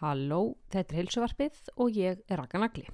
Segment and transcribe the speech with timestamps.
[0.00, 2.86] Halló, þetta er heilsuvarpið og ég er Raka Nagli.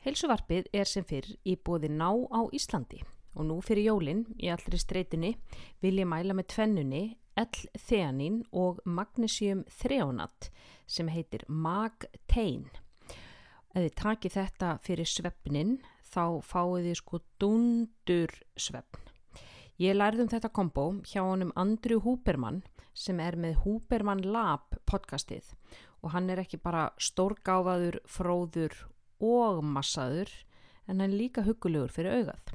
[0.00, 3.02] Heilsuvarpið er sem fyrr í bóði ná á Íslandi
[3.36, 5.34] og nú fyrir jólinn í allri streytunni
[5.84, 7.02] vil ég mæla með tvennunni
[7.36, 10.48] L-theanin og magnesium þreonat
[10.88, 12.64] sem heitir Mag-tein.
[13.76, 19.04] Ef þið takið þetta fyrir svefnin þá fáið þið sko dundur svefn.
[19.84, 22.62] Ég lærði um þetta kombo hjá honum Andrew Huberman
[22.96, 25.52] sem er með Huberman Lab podcastið
[26.02, 28.74] og hann er ekki bara stórgáfaður, fróður
[29.22, 30.32] og massaður
[30.88, 32.52] en hann er líka hugulegur fyrir augað.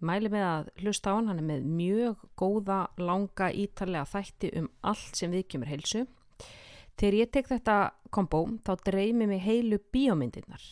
[0.00, 4.52] Ég mæli með að hlusta á hann, hann er með mjög góða, langa, ítalega þætti
[4.62, 6.06] um allt sem við kemur heilsu.
[6.96, 7.76] Þegar ég tek þetta
[8.12, 10.64] kombo þá dreymi mig heilu bíómyndirnar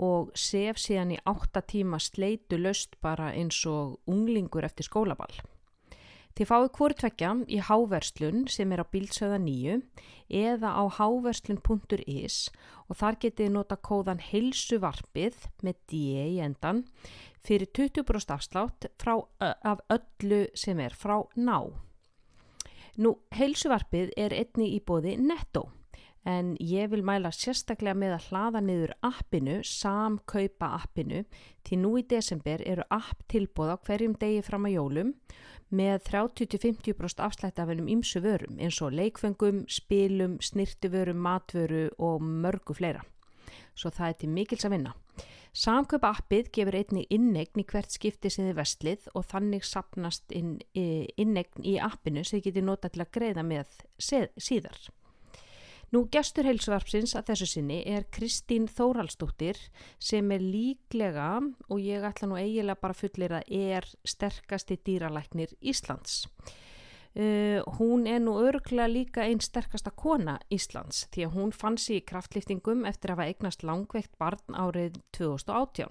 [0.00, 5.32] og sef síðan í 8 tíma sleitu löst bara eins og unglingur eftir skólaball.
[6.40, 9.74] Þið fáið hvori tvekja í háverslun sem er á bílsöða nýju
[10.32, 12.36] eða á háverslun.is
[12.88, 16.22] og þar getið nota kóðan heilsuvarpið með D.E.
[16.32, 16.80] í endan
[17.44, 21.58] fyrir 20% afslátt frá, af öllu sem er frá ná.
[22.96, 25.66] Nú, heilsuvarpið er einni í bóði netto
[26.24, 31.22] en ég vil mæla sérstaklega með að hlaða niður appinu, samkaupa appinu,
[31.68, 35.14] því nú í desember eru app tilbóð á hverjum degi fram að jólum
[35.70, 42.74] með 30-50% afslætt af hennum ymsu vörum eins og leikfengum, spilum, snirtiförum, matvöru og mörgu
[42.74, 43.04] fleira.
[43.74, 44.94] Svo það er til mikils að vinna.
[45.50, 50.58] Samkaupa appið gefur einnig innegn í hvert skipti sem þið vestlið og þannig sapnast inn,
[50.74, 54.78] innegn í appinu sem þið getur nota til að greiða með síðar.
[55.90, 59.58] Nú gestur heilsuvarpsins að þessu sinni er Kristín Þóraldsdóttir
[59.98, 66.28] sem er líklega og ég ætla nú eiginlega bara fullir að er sterkasti dýralæknir Íslands.
[67.10, 71.98] Uh, hún er nú örglega líka einn sterkasta kona Íslands því að hún fann sér
[71.98, 75.90] í kraftlýftingum eftir að hafa eignast langveikt barn árið 2018.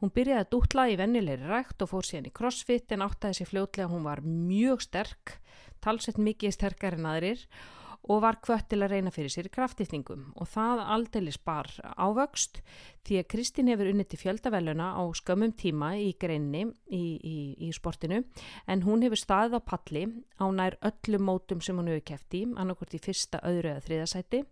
[0.00, 3.52] Hún byrjaði að dútla í vennilegri rækt og fór síðan í crossfit en áttaði sér
[3.52, 5.42] fljótlega hún var mjög sterk,
[5.84, 7.85] talsett mikið sterkar en aðrir og
[8.22, 11.68] var kvött til að reyna fyrir sér í kraftifningum og það aldrei spar
[11.98, 12.60] ávöxt
[13.06, 17.70] því að Kristín hefur unnið til fjöldavelluna á skömmum tíma í greinni í, í, í
[17.74, 18.22] sportinu
[18.66, 20.04] en hún hefur staðið á palli
[20.38, 24.42] á nær öllum mótum sem hún hefur kæft í, annarkort í fyrsta, öðru eða þriðasæti.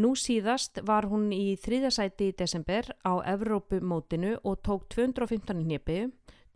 [0.00, 6.04] Nú síðast var hún í þriðasæti í desember á Evrópumótinu og tók 215 nýpi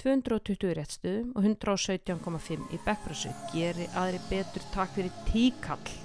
[0.03, 3.31] 220 réttstuðum og 117,5 í backpressu.
[3.55, 6.04] Geri aðri betur takk fyrir tíkall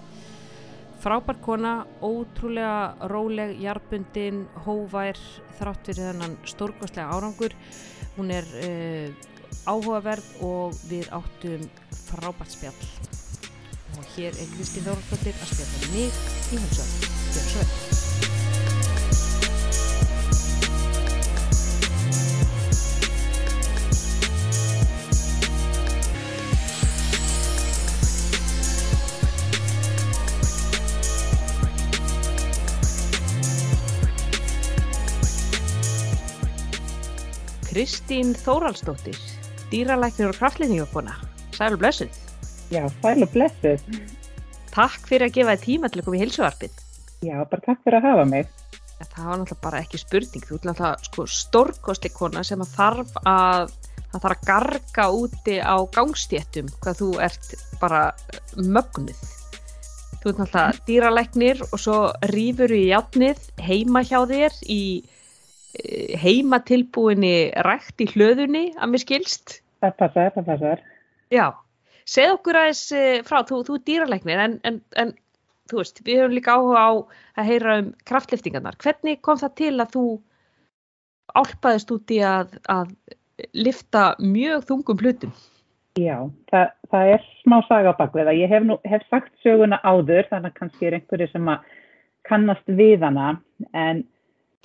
[1.00, 1.74] frábær kona,
[2.04, 5.20] ótrúlega róleg, jarbundin, hóvær
[5.60, 7.56] þrátt fyrir þennan stórkostlega árangur.
[8.18, 9.08] Hún er uh,
[9.70, 11.66] áhugaverð og við áttum
[12.10, 12.92] frábært spjall.
[13.98, 16.22] Og hér er Kristi Þórnfjöldir að spjalla mig
[16.54, 16.94] í helsöð
[17.30, 18.09] Gjör svo
[37.70, 39.18] Kristín Þóraldsdóttir,
[39.70, 41.12] dýralæknir og kraftleikningakona.
[41.54, 42.16] Sæl og blessuð.
[42.74, 43.84] Já, sæl og blessuð.
[44.74, 46.80] Takk fyrir að gefa þið tíma til að koma í hilsuvarpið.
[47.28, 48.50] Já, bara takk fyrir að hafa mig.
[49.04, 50.48] Það var náttúrulega bara ekki spurning.
[50.48, 55.78] Þú ert náttúrulega sko, stórkostleikona sem að þarf að, að þarf að garga úti á
[56.00, 57.54] gangstéttum hvað þú ert
[57.84, 58.02] bara
[58.58, 59.22] mögnuð.
[60.24, 62.02] Þú ert náttúrulega dýralæknir og svo
[62.34, 64.82] rýfur í játnið heima hjá þér í
[66.20, 69.60] heimatilbúinni rætt í hlöðunni að mér skilst.
[69.84, 70.86] Það passar, það passar.
[71.34, 71.46] Já,
[72.10, 75.14] segð okkur aðeins eh, frá, þú, þú er dýralegnir en, en, en
[75.70, 76.92] þú veist, við höfum líka áhuga á
[77.40, 78.80] að heyra um kraftliftingarnar.
[78.82, 80.06] Hvernig kom það til að þú
[81.38, 82.94] álpaðist út í að, að
[83.54, 85.34] lifta mjög þungum hlutum?
[86.00, 86.18] Já,
[86.50, 88.36] það, það er smá saga á bakveða.
[88.38, 91.76] Ég hef, nú, hef sagt söguna áður, þannig að kannski er einhverju sem að
[92.30, 93.36] kannast við hana,
[93.74, 94.04] en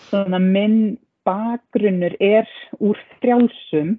[0.08, 2.48] svona minn bakgrunnur er
[2.80, 3.96] úr frjálsum,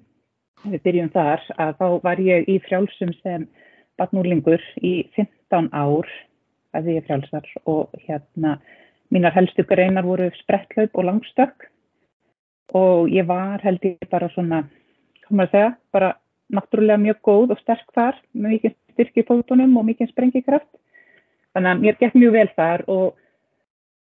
[0.66, 3.46] við byrjum þar, að þá var ég í frjálsum sem
[3.98, 6.08] batnúlingur í 15 ár
[6.76, 8.58] að ég frjálsar og hérna
[9.14, 11.68] mínar helstu greinar voru sprettlaup og langstökk
[12.74, 14.64] og ég var held ég bara svona,
[15.26, 16.14] komur að segja, bara
[16.52, 20.68] náttúrulega mjög góð og sterk þar með mikið styrk í fótunum og mikið sprengikraft.
[21.54, 23.06] Þannig að mér gekk mjög vel þar og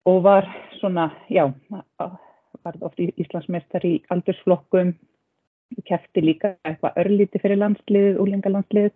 [0.05, 0.47] og var
[0.79, 1.47] svona, já,
[2.63, 4.93] var oft í Íslandsmeistar í aldursflokkum,
[5.89, 8.91] kæfti líka eitthvað örlíti fyrir landslið, úlengalandslið,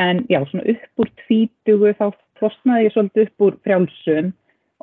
[0.00, 2.06] en já, svona upp úr tvítugu þá
[2.40, 4.32] flosnaði ég svolítið upp úr frjálsum.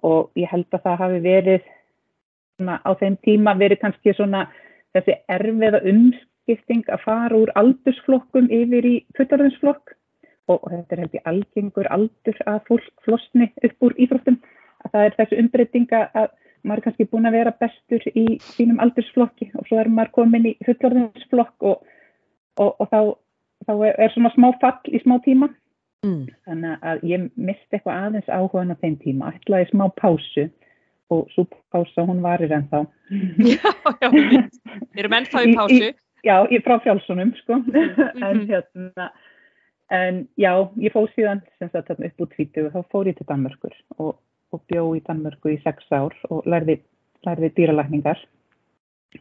[0.05, 1.67] Og ég held að það hafi verið
[2.59, 4.45] svona, á þeim tíma verið kannski svona
[4.95, 9.95] þessi erfiða umskipting að fara úr aldursflokkum yfir í fullorðinsflokk.
[10.45, 14.37] Og, þetta er held ég algengur aldur að fólk flosni upp úr íþróttum
[14.91, 16.31] það er þessi umbreytinga að
[16.65, 20.49] maður er kannski búin að vera bestur í sínum aldursflokki og svo er maður komin
[20.49, 21.85] í fullorðinsflokk og,
[22.57, 22.99] og, og þá,
[23.67, 25.51] þá er svona smá fall í smá tíma
[26.05, 26.23] mm.
[26.47, 30.47] þannig að ég misti eitthvað aðeins áhugan á þeim tíma, ætlaði smá pásu
[31.13, 32.85] og svo pása hún varir ennþá
[33.53, 33.69] Já,
[34.01, 35.93] já, við erum ennþá í pásu í, í,
[36.25, 38.23] Já, ég frá fjálsunum sko -hmm.
[38.25, 39.11] en hérna
[39.93, 40.51] en já,
[40.81, 44.15] ég fóð síðan sem sagt upp úr 20 þá fór ég til Danmörkur og,
[44.55, 46.79] og bjó í Danmörku í 6 ár og lærði,
[47.27, 48.23] lærði dýralækningar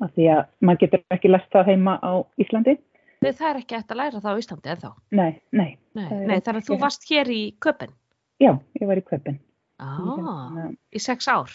[0.02, 2.78] af því að maður getur ekki læst það heima á Íslandi
[3.24, 4.96] Það er ekki eftir að læra það á Íslandi eða þá?
[5.16, 5.70] Nei, nei.
[5.96, 7.94] Nei, nei þannig að þú varst hér í Köpen?
[8.42, 8.50] Já,
[8.80, 9.38] ég var í Köpen.
[9.80, 11.52] Ah, í, hérna, í sex ár?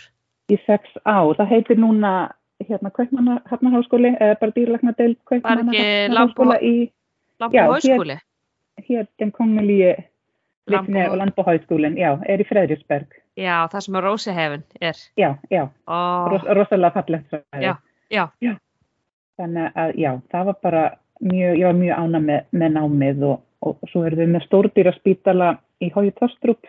[0.49, 1.35] Í sex ár.
[1.37, 2.13] Það heitir núna
[2.65, 6.73] hérna Kaupmannháskóli, eða bara dýrleiknadel Kaupmannháskóla í...
[7.39, 8.17] Lambohauskóli?
[8.17, 9.93] Hér, hér den kongelíu
[10.73, 13.19] Litni og Landbóhauskólin, já, er í Fredriksberg.
[13.39, 15.03] Já, það sem að Rósihefn er.
[15.19, 16.31] Já, já, oh.
[16.33, 17.37] Ros, rosalega fallegt.
[17.59, 17.75] Já,
[18.11, 18.25] já.
[18.43, 18.55] já.
[19.39, 20.83] Þannig að, já, það var bara
[21.19, 24.93] mjög, ég var mjög ána með, með námið og, og svo erum við með stórdýra
[24.95, 25.49] spítala
[25.83, 26.67] í Hói Tostrup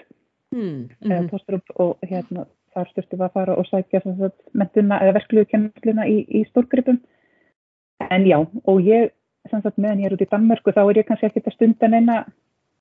[0.55, 1.29] mm, mm.
[1.31, 4.03] Tostrup og hérna þar styrstu við að fara og sækja
[4.55, 7.01] mentuna eða verkluðkennsluna í, í stórgripum
[8.07, 9.11] en já og ég
[9.51, 12.21] sagt, meðan ég er út í Danmörku þá er ég kannski ekkert að stunda neina,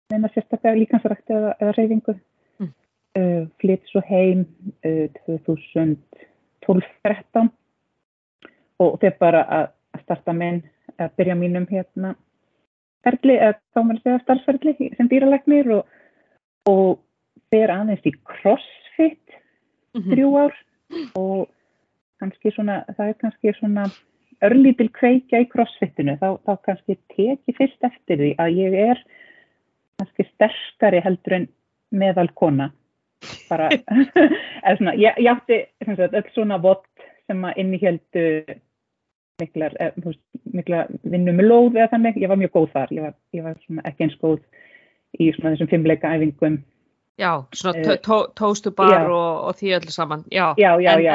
[0.10, 2.14] neina sérstaklega líkansrækti eða, eða reyfingu
[2.60, 2.72] mm.
[3.20, 4.40] uh, flytt svo heim
[4.86, 5.08] uh,
[6.66, 7.50] 2012-13
[8.80, 9.66] og þeir bara að
[10.04, 10.60] starta minn
[11.00, 12.10] að byrja mínum hérna
[13.06, 15.84] ferli, eða þá maður segja starfsferli sem dýralegnir og,
[16.70, 16.90] og
[17.54, 20.12] fer aðeins í crossfit mm -hmm.
[20.14, 20.54] þrjú ár
[21.20, 21.40] og
[22.20, 23.86] kannski svona, það er kannski svona
[24.44, 28.98] örlítil kveikja í crossfitinu, þá, þá kannski teki fyrst eftir því að ég er
[30.00, 31.50] kannski sterkari heldur en
[31.92, 32.72] meðal kona
[33.50, 33.68] bara,
[34.80, 35.62] svona, ég, ég átti
[36.08, 36.88] öll svona vott
[37.28, 38.26] sem að innihjöldu
[39.40, 39.96] miklar, eh,
[40.56, 42.94] mikla vinnu með lóð eða þannig, ég var mjög góð þar.
[42.96, 44.40] Ég var, ég var ekki eins góð
[45.18, 46.60] í svona þessum fimmleika æfingum
[47.20, 51.14] Já, svona uh, tó, tóstubar og, og því öllu saman Já, já, já, en, já.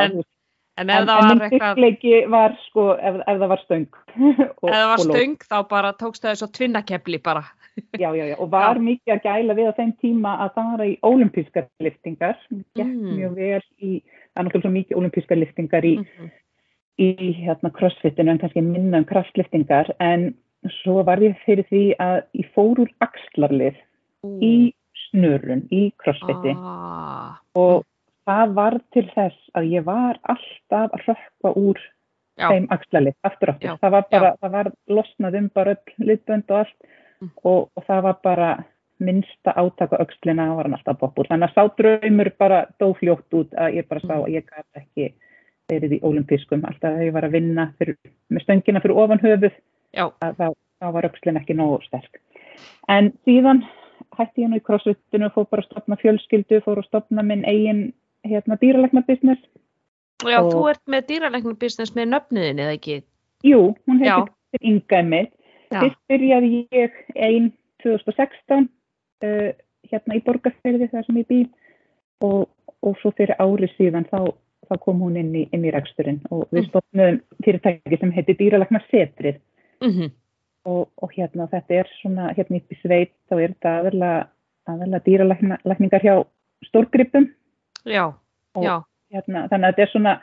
[0.75, 3.86] En, en en, eitthvað styrkleiki var sko, ef, ef það var stöng
[4.62, 7.44] og, Ef það var stöng þá bara tókst það þessu tvinnakepli bara
[7.98, 8.84] Já, já, já, og var já.
[8.86, 12.94] mikið að gæla við á þeim tíma að það var í ólimpískar liftingar, mm.
[13.18, 13.90] mjög vel í,
[14.30, 16.32] það er náttúrulega mikið ólimpískar liftingar í mm -hmm
[17.00, 20.32] í hérna crossfitinu en kannski minna um kraftliftingar en
[20.80, 23.74] svo var ég fyrir því að ég fór úr axlarlið
[24.24, 24.38] mm.
[24.38, 24.54] í
[25.08, 27.34] snurun, í crossfiti ah.
[27.58, 27.82] og
[28.28, 31.82] það var til þess að ég var alltaf að rökka úr
[32.34, 32.48] Já.
[32.50, 33.74] þeim axlarlið, aftur Já.
[33.82, 34.38] það var bara Já.
[34.40, 36.78] það var losnað um bara öll liðbönd og allt.
[37.42, 38.48] Og, og það var bara
[39.04, 43.36] minnsta átaka aukslina, var hann alltaf bótt úr, þannig að sá draumur bara dó fljótt
[43.36, 45.08] út að ég bara sá að ég gæti ekki
[45.72, 47.98] verið í ólimpískum alltaf þegar ég var að vinna fyrir,
[48.30, 49.56] með stöngina fyrir ofan höfuð
[49.94, 52.20] þá, þá var aukslinn ekki nógu sterk.
[52.88, 53.64] En síðan
[54.19, 57.86] hætti ég nú í crossfitinu fór bara að stopna fjölskyldu fór að stopna minn eigin
[58.26, 59.43] hérna, dýralegnabusiness
[60.24, 63.00] Já, og, þú ert með dýralegnabusiness með nöfniðin eða ekki?
[63.44, 65.26] Jú, hún heitir Inga Emil
[65.82, 67.52] Fyrst byrjaði ég einn
[67.82, 68.69] 2016
[69.24, 69.50] uh,
[69.90, 71.40] hérna í borgarferði þar sem ég bý
[72.24, 72.48] og,
[72.84, 74.32] og svo fyrir árið síðan þá
[74.69, 76.69] þá kom hún inn í, inn í reksturinn og við mm.
[76.70, 79.40] stofnum fyrirtæki sem heitir dýralagna setrið
[79.82, 80.12] mm -hmm.
[80.72, 84.28] og, og hérna þetta er svona hérna í sveit þá er þetta aðalega,
[84.66, 86.14] aðalega dýralagningar hjá
[86.69, 87.28] stórgripum
[87.84, 88.12] já,
[88.54, 88.82] og já.
[89.12, 90.20] Hérna, þannig að þetta er svona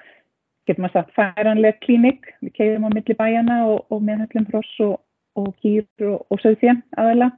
[0.67, 4.99] getur maður sagt færanleg klínik við keiðum á milli bæjana og, og meðhundlum hross og,
[5.35, 7.31] og gýr og söðfjörn aðalega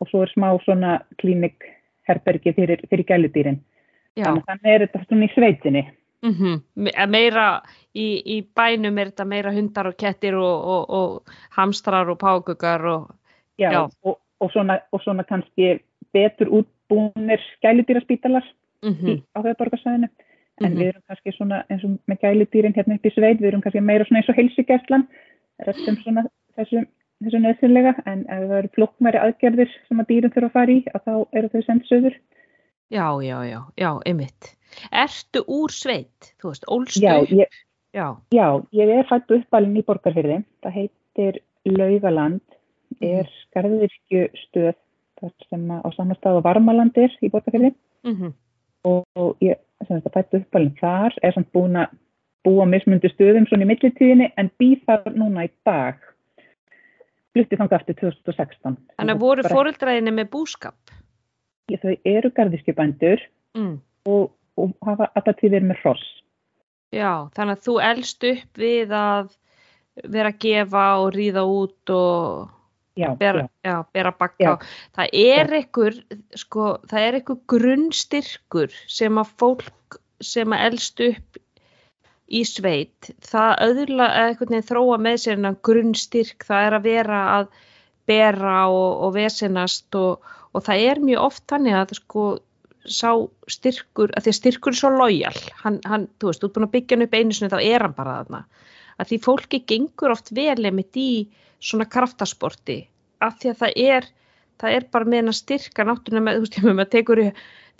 [0.00, 1.64] og svo er smá svona klínik
[2.08, 3.62] herbergi fyrir, fyrir gæludýrin
[4.16, 5.86] þannig þannig er þetta svona í sveitinni
[6.22, 7.08] Mm -hmm.
[7.08, 7.62] meira
[7.94, 12.84] í, í bænum er þetta meira hundar og kettir og, og, og hamstrar og págugar
[12.84, 13.10] og,
[13.58, 13.88] já, já.
[14.40, 15.80] og svona, svona kannski
[16.12, 18.44] betur útbúinir skæludýraspítalar
[18.82, 19.22] mm -hmm.
[19.36, 20.10] á höfuborgarsæðinu en
[20.60, 20.78] mm -hmm.
[20.78, 23.80] við erum kannski svona eins og með gæludýrin hérna upp í sveit, við erum kannski
[23.80, 25.08] meira svona eins og heilsugjærslan
[25.66, 26.24] restum svona
[26.56, 26.86] þessu,
[27.24, 30.80] þessu nöðsynlega en ef það eru flokkmæri aðgerðir sem að dýrin þurfa að fara í
[30.92, 32.18] að þá eru þau sendið söður
[32.86, 34.56] Já, já, já, já, ymitt
[34.92, 36.32] Ertu úr sveit?
[36.40, 37.02] Þú veist, ólstu?
[37.04, 37.60] Já, ég,
[37.96, 38.06] já.
[38.34, 38.46] já,
[38.76, 40.40] ég er fætt uppalinn í borgarfyrði.
[40.64, 42.42] Það heitir Laugaland,
[43.00, 43.36] er mhm.
[43.44, 44.74] skarðirkju stöð
[45.16, 45.88] þar sem á
[46.36, 47.72] og varmalandir í borgarfyrði
[48.04, 48.32] mm -hmm.
[48.84, 49.56] og, og ég
[49.88, 51.94] þetta fættu uppalinn þar, er samt búin að
[52.44, 55.96] búa mismundu stöðum svona í millitíðinni en býð þar núna í dag.
[57.36, 58.76] Flutti þangað eftir 2016.
[58.96, 60.94] Þannig að voru fóröldræðinni með búskap?
[61.68, 63.20] Ég, þau eru garðiskjöpandur
[63.58, 63.74] mm.
[64.08, 66.06] og, og hafa alltaf tíðir með hross.
[66.96, 69.34] Já, þannig að þú elst upp við að
[70.16, 72.48] vera að gefa og ríða út og
[72.96, 73.48] já, bera, já.
[73.68, 74.56] Já, bera bakka.
[74.96, 75.98] Það er einhver,
[76.40, 81.40] sko, það er einhver grunnstyrkur sem að fólk sem að elst upp
[82.26, 87.20] í sveit, það öðrulega eitthvað nefn þróa með sér en grunnstyrk, það er að vera
[87.36, 87.46] að
[88.06, 92.26] bera og, og vesenast og, og það er mjög oft þannig að sko
[92.86, 93.10] sá
[93.50, 96.66] styrkur, að því að styrkur er svo lojal, hann, hann, þú veist, þú er búin
[96.68, 98.42] að byggja hann upp einu sinni þá er hann bara þarna.
[98.96, 101.10] Að því fólki gengur oft vel emitt í
[101.58, 102.78] svona kraftasporti
[103.24, 104.08] að því að það er
[104.60, 107.22] það er bara með henn að styrka náttúrulega með, þú veist, ég með maður tekur
[107.22, 107.26] í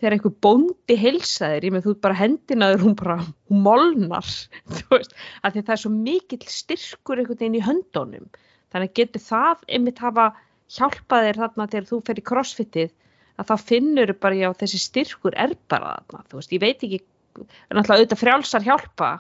[0.01, 3.17] þegar einhver bóndi heilsaðir, ég með þú bara hendinaður, hún bara,
[3.51, 4.33] hún molnar,
[4.77, 8.29] þú veist, að því að það er svo mikill styrkur einhvern veginn í höndunum,
[8.73, 10.29] þannig að getur það einmitt hafa
[10.77, 12.93] hjálpaðir þarna þegar þú fer í crossfitið,
[13.37, 17.01] að þá finnur bara, já, þessi styrkur er bara þarna, þú veist, ég veit ekki,
[17.37, 19.11] náttúrulega auðvitað frjálsar hjálpa,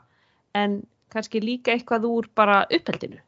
[0.56, 0.80] en
[1.12, 3.20] kannski líka eitthvað úr bara uppeldinu.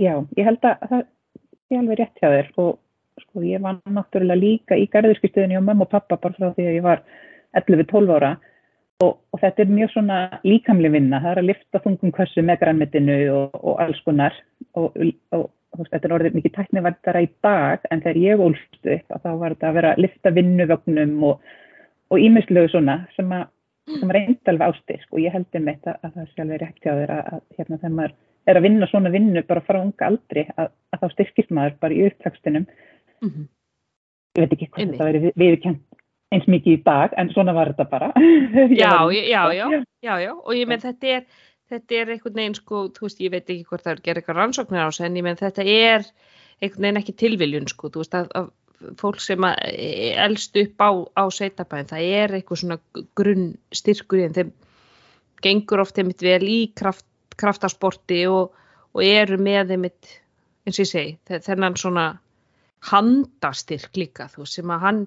[0.00, 2.78] Já, ég held að það er alveg rétt hjá þér og
[3.24, 6.76] Sko, ég var náttúrulega líka í garðurskistöðinni og mamma og pappa bara frá því að
[6.78, 7.04] ég var
[7.60, 8.34] 11-12 ára.
[9.00, 11.22] Og, og þetta er mjög svona líkamli vinna.
[11.22, 14.36] Það er að lifta þungum kvössu með grænmetinu og, og alls konar.
[14.76, 14.98] Og,
[15.36, 19.54] og þetta er orðið mikið tækniværdara í dag en þegar ég ólstu upp þá var
[19.54, 23.46] þetta að vera að lifta vinnuvögnum og ímislegu svona sem að
[23.98, 26.92] sem reyndi alveg ástyrk og ég heldur mitt að, að það sé alveg rétt hjá
[26.92, 28.16] þér að, að hérna þegar maður
[28.50, 31.96] er að vinna svona vinnu bara frá unga aldri að, að þá styrkist maður bara
[31.96, 32.66] í upptakstunum
[33.22, 33.46] Mm -hmm.
[34.38, 35.80] Ég veit ekki hvað þetta verið viðkjönd
[36.30, 38.10] eins mikið í dag, en svona var þetta bara.
[38.82, 39.64] já, já, já,
[40.02, 41.24] já, já, og ég menn þetta er,
[41.72, 44.22] þetta er einhvern veginn sko, þú veist, ég veit ekki hvort það er að gera
[44.22, 46.06] eitthvað rannsóknir á þessu, en ég menn þetta er
[46.60, 50.90] einhvern veginn ekki tilviljun sko, þú veist, að, að fólk sem e, elst upp á,
[51.18, 52.78] á sveitabæðin, það er eitthvað svona
[53.18, 54.54] grunn styrkur í en þeim
[55.44, 57.06] gengur oft einmitt vel í kraft,
[57.40, 58.54] kraftasporti og,
[58.94, 60.18] og eru með einmitt,
[60.64, 62.06] eins og ég segi, þennan svona
[62.88, 65.02] handastyrk líka þú sem að hann,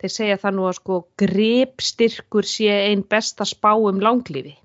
[0.00, 4.56] þeir segja það nú að sko grepstyrkur sé einn besta spá um langlífi.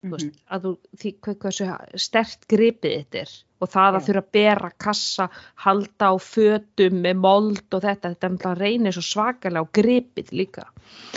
[0.00, 0.16] Mm -hmm.
[0.16, 4.70] veist, að þú, því hvað stert grepið þetta er og það að þurfa að bera
[4.80, 5.26] kassa
[5.64, 10.64] halda á fötum með mold og þetta, þetta reynir svo svakalega á grepið líka.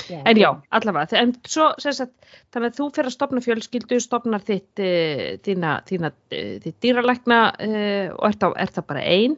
[0.09, 2.13] Yeah, en já, allavega en svo, sagt,
[2.53, 7.41] þannig að þú fyrir að stopna fjölskyldu stopnar þitt uh, þína, þína, uh, þitt dýralækna
[7.55, 9.37] uh, og er það, er það bara einn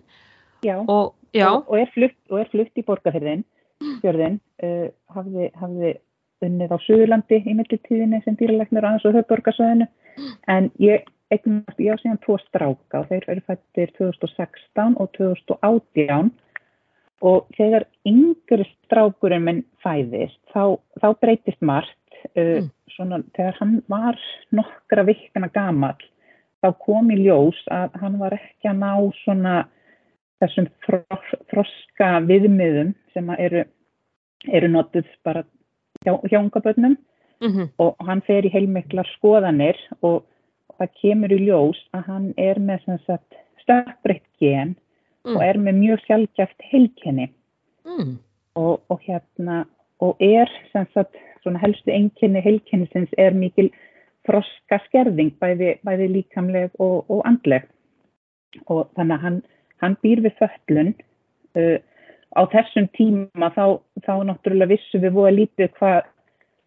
[0.74, 2.17] og og, og er flutt,
[2.51, 3.43] flutt í borgarfjörðin
[4.01, 5.91] fjörðin, uh, hafði, hafði
[6.45, 9.88] unnið á Suðurlandi í mittiltíðinni sem dýralegnir aðeins og höfborgarsöðinu
[10.51, 16.31] en ég eignast, ég á síðan tvo stráka og þeir eru fættir 2016 og 2018
[17.25, 21.95] og þegar yngri strákurinn minn fæðist þá, þá breytist margt.
[22.34, 22.69] Uh, mm.
[22.95, 24.17] svona þegar hann var
[24.55, 25.98] nokkra vikna gamal
[26.63, 29.55] þá kom í ljós að hann var ekki að ná svona
[30.44, 30.68] þessum
[31.51, 33.65] froska viðmiðum sem eru,
[34.51, 35.44] eru notuð bara
[36.04, 36.98] hjá, hjá unga börnum
[37.42, 37.70] mm -hmm.
[37.77, 40.25] og hann fer í heilmiklar skoðanir og
[40.77, 42.84] það kemur í ljós að hann er með
[43.63, 44.75] stökkbreytt gen
[45.25, 45.36] mm.
[45.36, 47.30] og er með mjög sjálfgæft heilkenni
[47.86, 48.18] mm.
[48.56, 49.65] og, og hérna
[50.00, 50.50] og er
[50.94, 51.15] sagt,
[51.46, 53.70] helstu enginni heilkennisins er mikil
[54.25, 57.68] froska skerðing bæði, bæði líkamleg og, og andleg
[58.65, 59.42] og þannig að hann
[59.84, 60.94] hann býr við föllun
[61.60, 61.77] uh,
[62.36, 66.12] á þessum tíma þá, þá náttúrulega vissum við að lítið hvað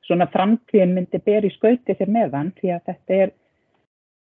[0.08, 3.34] svona framtíðin myndi beri skauti þér meðan því að þetta er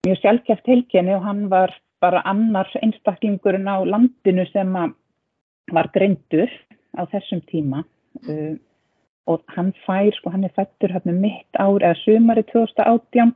[0.06, 4.76] mjög sjálfkjæft heilkenni og hann var bara annars einstaklingurinn á landinu sem
[5.72, 6.50] var greindur
[6.98, 7.84] á þessum tíma.
[8.28, 8.58] Uh,
[9.30, 13.30] og hann fær, sko hann er fættur hérna mitt ár eða sumari 2018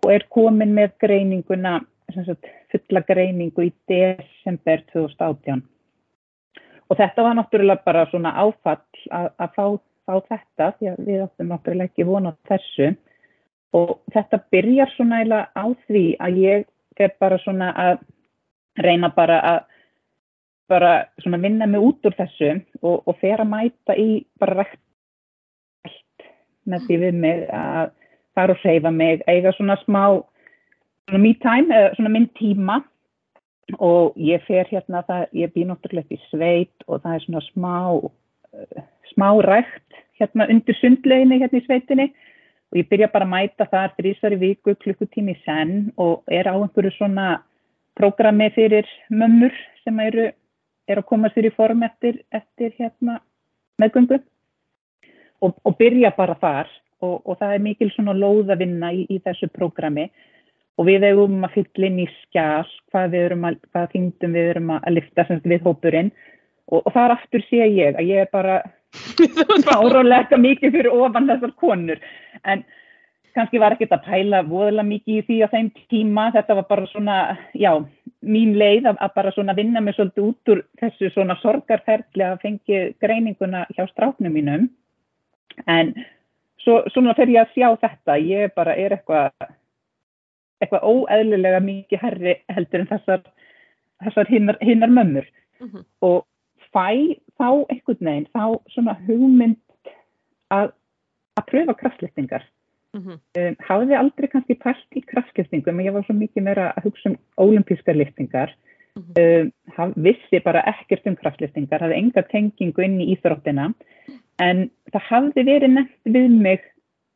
[0.00, 1.80] og er komin með greininguna
[2.12, 5.62] sagt, fulla greiningu í desember 2018
[6.92, 8.82] og þetta var náttúrulega bara svona áfall
[9.16, 9.64] að, að fá,
[10.04, 12.88] fá þetta því að við áttum náttúrulega ekki vona þessu.
[13.72, 16.66] Og þetta byrjar svona eða á því að ég
[17.00, 18.02] er bara svona að
[18.84, 19.60] reyna bara að
[20.68, 22.50] bara svona vinna mig út úr þessu
[22.80, 26.28] og, og fer að mæta í bara rætt
[26.68, 27.90] með því við mig að
[28.36, 30.04] fara og seifa mig, eiga svona smá
[31.08, 32.80] svona me time, eða svona minn tíma.
[33.78, 37.42] Og ég fer hérna það, ég bý náttúrulega upp í sveit og það er svona
[37.46, 38.82] smá uh,
[39.12, 42.08] smá rægt hérna undir sundleginni hérna í sveitinni.
[42.72, 45.92] Og ég byrja bara að mæta þar þrísar í viku klukkutími senn.
[46.00, 47.42] Og er á einhverju svona
[47.98, 49.52] prógrami fyrir mömmur
[49.84, 50.30] sem eru,
[50.88, 53.20] eru að koma sér í form eftir, eftir hérna
[53.80, 54.22] meðgöngu.
[55.42, 56.70] Og, og byrja bara þar.
[57.02, 60.06] Og, og það er mikil svona lóðavinna í, í þessu prógrami
[60.78, 64.52] og við eigum að fylla inn í skjál hvað við erum að, hvað þingdum við
[64.52, 66.12] erum að lifta við hópurinn.
[66.72, 68.62] Og, og þar aftur sé ég að ég er bara
[69.76, 72.00] árálega mikið fyrir ofan þessar konur.
[72.44, 72.64] En
[73.36, 76.26] kannski var ekkert að pæla voðalega mikið í því á þeim tíma.
[76.36, 77.18] Þetta var bara svona,
[77.56, 77.72] já,
[78.24, 82.42] mín leið að, að bara svona vinna mig svolítið út úr þessu svona sorgarferðli að
[82.44, 84.68] fengi greininguna hjá stráknum mínum.
[85.68, 85.92] En
[86.62, 89.52] svo, svona fer ég að sjá þetta, ég bara er eitthvað
[90.62, 93.24] eitthvað óeðlulega mikið herri heldur en þessar,
[94.04, 95.26] þessar hinnar, hinnar mömmur
[95.60, 95.84] mm -hmm.
[96.00, 96.24] og
[96.72, 99.60] fæ þá einhvern veginn, þá svona hugmynd
[100.54, 100.72] að,
[101.38, 102.44] að pröfa kraftlýftingar.
[102.92, 103.18] Mm -hmm.
[103.40, 107.10] um, hafði aldrei kannski pælt í kraftlýftingum, en ég var svo mikið meira að hugsa
[107.10, 108.52] um ólimpískar lýftingar.
[108.96, 109.52] Mm -hmm.
[109.78, 113.72] um, vissi bara ekkert um kraftlýftingar, hafði enga tengingu inn í íþróttina,
[114.38, 116.60] en það hafði verið nefnt við mig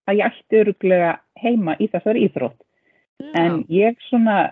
[0.08, 2.65] að ég ætti öruglega heima í þessari íþrótt.
[3.36, 4.50] En ég svona,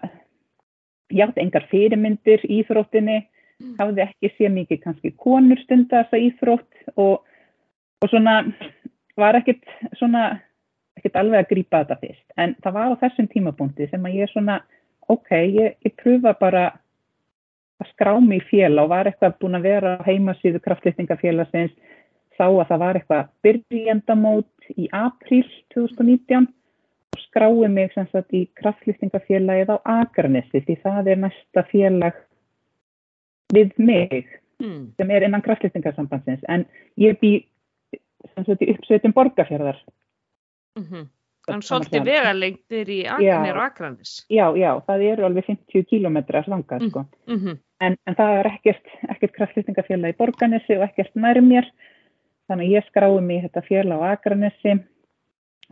[1.12, 3.23] ég átti engar fyrirmyndir íþróttinni,
[3.62, 3.76] Mm.
[3.78, 7.23] hafði ekki sé mikið kannski konur stunda þessa íþrótt og,
[8.02, 8.40] og svona
[9.21, 9.62] var ekkert
[9.99, 10.25] svona
[10.99, 12.25] ekkert alveg að grýpa þetta fyrst.
[12.37, 14.59] En það var á þessum tímapunkti sem að ég svona
[15.12, 16.64] ok, ég, ég pröfa bara
[17.83, 21.75] að skrá mig í fél og var eitthvað búin að vera á heimasíðu kraftlýstingafélagsins
[22.35, 26.52] sá að það var eitthvað byrjendamót í april 2019 og
[27.18, 32.21] skrái mig sem sagt í kraftlýstingafélagið á Akranessi því það er næsta félag
[33.54, 34.25] við mig
[34.62, 34.94] mm.
[34.97, 36.66] sem er innan kraftlýstingarsambandsins en
[37.00, 37.35] ég bý
[38.37, 39.79] uppsveitum borgarfjörðar
[40.79, 41.11] mm -hmm.
[41.44, 46.79] Þannig svolítið vegalengtir í Akranis og Akranis Já, já, það eru alveg 50 kílometra svanga
[46.79, 46.88] mm.
[46.88, 47.05] sko.
[47.27, 47.59] -hmm.
[47.81, 51.68] en, en það er ekkert, ekkert kraftlýstingarfjöla í borgarnissi og ekkert nær mér
[52.48, 54.79] þannig ég skrái mig þetta fjöla á Akranissi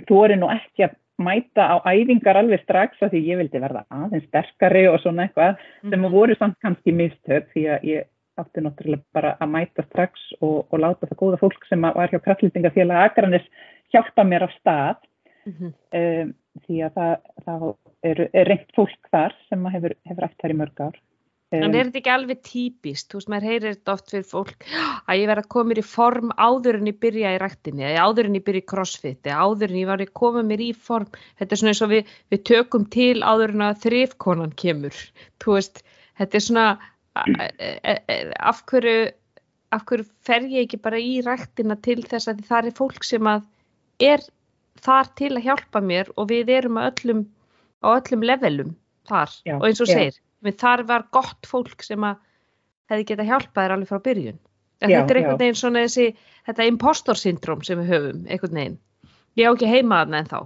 [0.08, 3.84] þú eru nú ekki að mæta á æfingar alveg strax að því ég vildi verða
[3.90, 6.12] aðeins sterkari og svona eitthvað sem mm -hmm.
[6.12, 8.04] voru samt kannski mistök því að ég
[8.40, 12.20] átti náttúrulega bara að mæta strax og, og láta það góða fólk sem var hjá
[12.24, 13.46] Kraftlýtingafélag Akranis
[13.92, 14.96] hjálpa mér á stað
[15.44, 15.72] mm -hmm.
[16.00, 20.58] um, því að það, það er, er reynd fólk þar sem hefur, hefur eftir í
[20.60, 20.96] mörg ár
[21.52, 25.18] En er þetta ekki alveg típist, þú veist, maður heyrir þetta oft fyrir fólk að
[25.20, 28.30] ég verði að koma mér í form áður en ég byrja í rættinni, eða áður
[28.30, 31.10] en ég byrja í crossfit, eða áður en ég var að koma mér í form,
[31.40, 35.02] þetta er svona eins og við, við tökum til áður en að þrifkonan kemur,
[35.44, 35.84] þú veist,
[36.22, 36.66] þetta er svona,
[38.52, 38.96] af hverju,
[39.76, 43.32] af hverju fer ég ekki bara í rættina til þess að það er fólk sem
[44.00, 44.24] er
[44.82, 47.26] þar til að hjálpa mér og við erum öllum,
[47.84, 48.76] á öllum levelum
[49.08, 50.16] þar já, og eins og segir
[50.50, 52.16] þar var gott fólk sem að
[52.90, 54.40] hefði getað hjálpað þér alveg frá byrjun.
[54.82, 56.06] Já, þetta er einhvern veginn svona þessi
[56.48, 58.80] þetta impostor syndrom sem við höfum einhvern veginn,
[59.38, 60.40] ég á ekki heimaðan en þá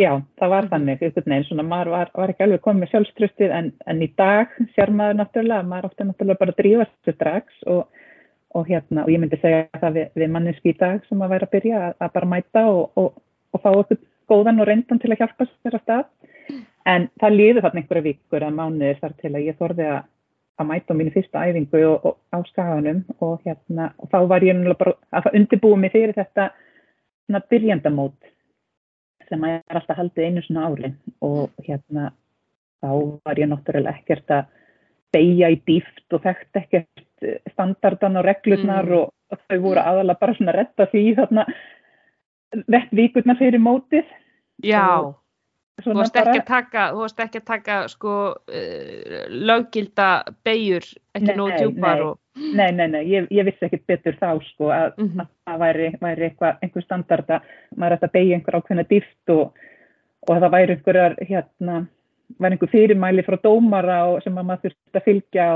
[0.00, 3.72] Já, það var þannig einhvern veginn, svona maður var, var ekki alveg komið sjálfstrustið en,
[3.90, 7.82] en í dag sér maður náttúrulega, maður átti náttúrulega bara að drífa þessu strax og,
[8.56, 11.48] og hérna og ég myndi segja það við, við manninski í dag sem að væri
[11.48, 13.20] að byrja að, að bara mæta og, og,
[13.52, 14.00] og fá okkur
[14.30, 16.36] góðan og reyndan til að hjálpa sér að stað
[16.88, 20.00] En það liði þarna einhverja vikur að mánuðir þar til að ég þorði að,
[20.60, 24.46] að mæta á mínu fyrsta æfingu og, og á skaganum og, hérna, og þá var
[24.46, 26.50] ég bara að undirbúa mig fyrir þetta
[27.26, 28.30] svona byrjandamót
[29.28, 30.90] sem að ég er alltaf haldið einu svona ári
[31.22, 32.10] og hérna
[32.80, 32.90] þá
[33.28, 34.48] var ég náttúrulega ekkert að
[35.14, 37.04] beigja í dýft og þekkt ekkert
[37.52, 38.98] standardan og reglurnar mm.
[38.98, 39.12] og,
[39.46, 41.44] þau voru aðalega bara svona retta því þarna
[42.66, 44.08] vett vikurnar fyrir mótið.
[44.66, 44.82] Já.
[44.98, 45.12] Og,
[45.80, 50.08] Þú varst ekki að taka, þú varst ekki að taka sko uh, löggilda
[50.44, 52.18] beigur, ekki nóg tjúpar og...
[52.40, 55.20] Nei, nei, nei, ég, ég vissi ekki betur þá sko að, mm -hmm.
[55.24, 59.32] að það væri, væri eitthvað, einhver standard að maður ætti að beigja einhver ákveðna dýft
[59.34, 59.62] og,
[60.28, 61.76] og það væri einhverjar, hérna,
[62.38, 65.48] væri einhver fyrirmæli frá dómara og, sem maður þurfti að fylgja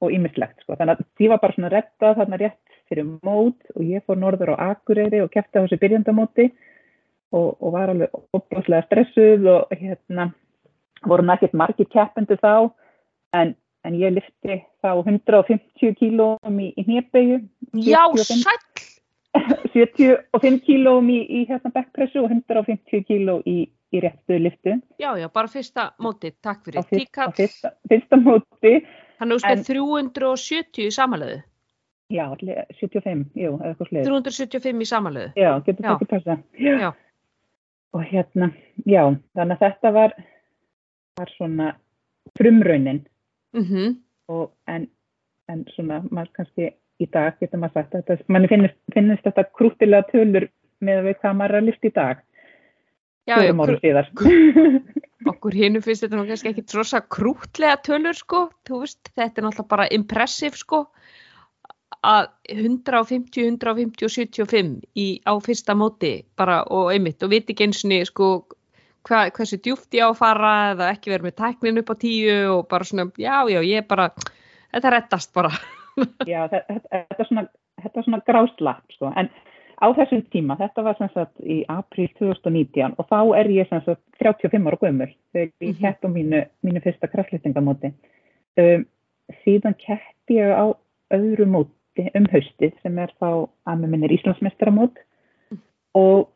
[0.00, 0.76] og ímislegt sko.
[0.76, 4.54] Þannig að því var bara svona retta þarna rétt fyrir mót og ég fór norður
[4.54, 6.50] á Akureyri og kæfti á þessu byrjandamóti
[7.36, 10.30] og, og var alveg opaslega stressuð og hérna
[11.06, 12.52] voru nættið margir keppendur þá
[13.36, 13.54] en,
[13.86, 17.40] en ég lifti þá 150 kílóum í, í nýrbegju
[17.84, 18.60] Já, sæl
[19.36, 25.28] 75 kílóum í, í hérna backpressu og 150 kíló í, í réttu liftu Já, já,
[25.32, 26.86] bara fyrsta móti, takk fyrir.
[26.88, 28.78] Fyrsta, fyrsta, fyrsta móti.
[29.20, 31.42] Þannig að þú spæð 370 í samanlöðu
[32.14, 36.38] Já, 75, jú, eða eitthvað sluðið 375 í samanlöðu Já, getur það ekki passa.
[36.54, 36.90] Já, já
[37.94, 38.50] og hérna,
[38.88, 39.02] já,
[39.36, 40.16] þannig að þetta var,
[41.20, 41.70] var svona
[42.38, 43.04] frumraunin.
[43.56, 43.94] Mm
[44.26, 44.88] og en,
[45.46, 50.08] en svona maður kannski í dag getur maður sagt að manni finnist, finnist þetta krútilega
[50.10, 50.48] tölur
[50.82, 52.24] með að við hvað maður er að lifta í dag.
[53.26, 54.10] Já, fjórum árum síðar.
[55.30, 59.46] okkur hinu finnst þetta nú kannski ekki rosa krútlega tölur sko, þú veist, þetta er
[59.46, 60.82] náttúrulega bara impressiv sko
[62.04, 67.68] að 150, 150 og 75 í, á fyrsta móti bara og einmitt og viti ekki
[67.70, 68.46] einsinni sko
[69.06, 72.36] hva, hversu djúft ég á að fara eða ekki verið með tæknin upp á tíu
[72.56, 74.10] og bara svona, já, já, ég bara
[74.74, 75.50] þetta rettast bara
[76.28, 77.46] Já, þetta, þetta er svona,
[77.82, 79.30] þetta er svona gráslapp sko, en
[79.76, 83.80] á þessum tíma, þetta var sem sagt í april 2019 og þá er ég sem
[83.86, 85.80] sagt 35 ára gömul þegar ég Mhm.
[85.80, 87.92] kepp á mínu, mínu fyrsta kraftlýtingamóti.
[88.56, 88.86] Um,
[89.44, 90.72] síðan kepp ég á
[91.12, 91.72] öðru móti
[92.18, 93.28] um haustið sem er þá
[93.66, 94.98] að með minnir Íslandsmeistaramót.
[95.96, 96.28] Og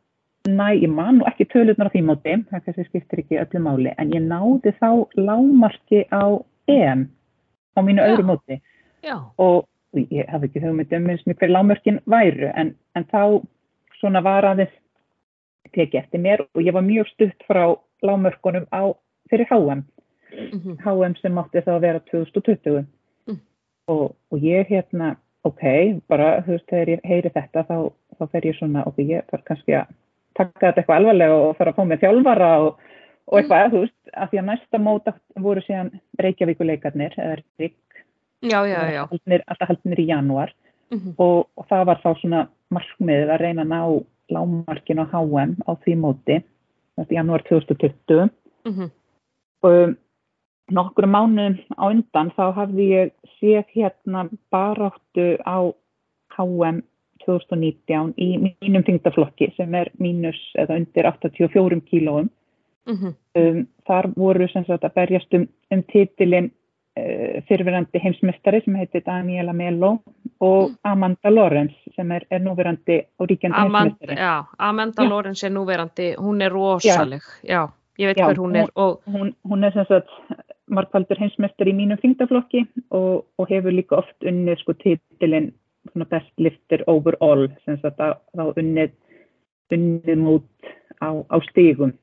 [0.49, 3.93] næ, ég man nú ekki tölurnar á því móti, það kannski skiptir ekki öllu máli,
[4.01, 7.09] en ég náði þá lámarki á EM
[7.77, 8.61] á mínu öðru móti.
[9.05, 13.41] Já, og ég hafði ekki hugmynd um eins og hver lámörkin væru en, en þá
[14.01, 14.75] svona var aðeins
[15.75, 17.65] tekið eftir mér og ég var mjög stutt frá
[18.07, 18.93] lámörkunum á
[19.31, 19.85] fyrir HM,
[20.31, 22.87] mm HM sem átti þá að vera 2020
[23.29, 23.41] Mm.
[23.87, 25.17] og, og ég hérna
[25.49, 25.65] ok,
[26.11, 27.77] bara þú veist þegar ég heyri þetta þá,
[28.19, 29.93] þá fer ég svona ok, ég þarf kannski að
[30.39, 32.83] taka þetta eitthvað alvarlega og fara að fá mig þjálfara og,
[33.31, 35.15] og eitthvað, þú veist, af því að næsta móta
[35.47, 38.05] voru síðan Reykjavíkuleikarnir eða Rík,
[38.43, 39.03] já, já, já.
[39.11, 40.55] haldnir, alltaf haldnir í janúar.
[40.91, 43.83] Mm og, og það var þá svona markmiðið að reyna að ná
[44.31, 46.39] lágmarkin á HM á því móti
[46.99, 48.31] þetta í janúar 2020
[48.65, 48.91] -hmm.
[49.63, 49.95] og
[50.71, 55.71] nokkru mánuðum á undan þá hafði ég séð hérna baráttu á
[56.37, 56.83] HM
[57.27, 62.31] 2019 í mínum þingdaflokki sem er mínus eða undir 84 kílóum.
[62.89, 68.79] Mm um, þar voru sem sagt að berjast um, um titilinn uh, fyrirverandi heimsmystari sem
[68.81, 69.97] heitir Daniela Melo
[70.41, 74.17] og Amanda Lorenz sem er, er núverandi og ríkjandi Amanda, heimsmystari.
[74.21, 75.09] já, Amanda Já.
[75.09, 79.35] Lorenz er núverandi, hún er rosaleg, já, ég veit Já, hver hún er og Hún,
[79.45, 80.09] hún er sem sagt
[80.71, 82.65] markvaldur heimsmystari í mínum þingdaflokki
[82.97, 85.51] og, og hefur líka oft unnið sko titilinn
[85.91, 87.99] svona best lifter overall sem að
[88.37, 88.95] þá unnið
[89.75, 91.95] unnið mút á, á stígum.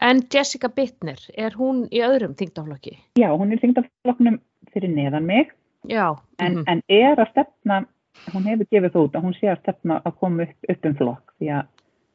[0.00, 2.96] en Jessica Bittner, er hún í öðrum þingdaflokki?
[3.16, 4.40] Já, hún er í þingdaflokknum
[4.72, 5.52] fyrir neðan mig
[5.88, 6.64] Já, en, mhm.
[6.68, 7.84] en er að stefna,
[8.32, 10.98] hún hefur gefið það út að hún sé að stefna að koma upp, upp um
[11.00, 11.64] flokk að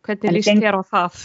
[0.07, 1.17] hvernig líst þér á það?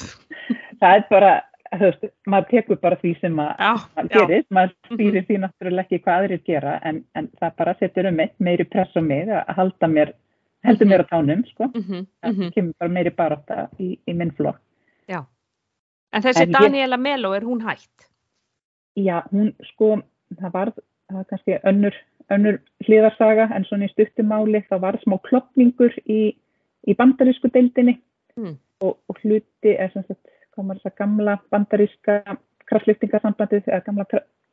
[0.81, 1.33] það er bara,
[1.81, 6.19] þú veist, maður tekur bara því sem maður gerir, maður stýrir því náttúrulega ekki hvað
[6.23, 9.89] aðrir gera en, en það bara setur um mitt meiri press á mig að halda
[9.89, 10.13] mér,
[10.67, 14.31] heldur mér á tánum, sko, mhm, það mhm, kemur bara meiri barátta í, í minn
[14.37, 14.61] flokk.
[15.09, 15.25] já.
[16.13, 18.09] En þessi En ég- Daniela Melo, er hún hætt?
[18.97, 20.03] Já, hún sko,
[20.37, 20.73] það var,
[21.09, 21.95] það var kannski önnur,
[22.31, 26.37] önnur hliðarsaga en svona í stuttumáli þá var smá klopningur í,
[26.87, 27.99] í bandarísku deildinni
[28.37, 28.55] Mm.
[28.81, 30.25] og, og hluti er sem sagt,
[30.61, 32.17] maður þess að gamla bandaríska
[32.71, 34.05] kraftlýftingasambandið eða gamla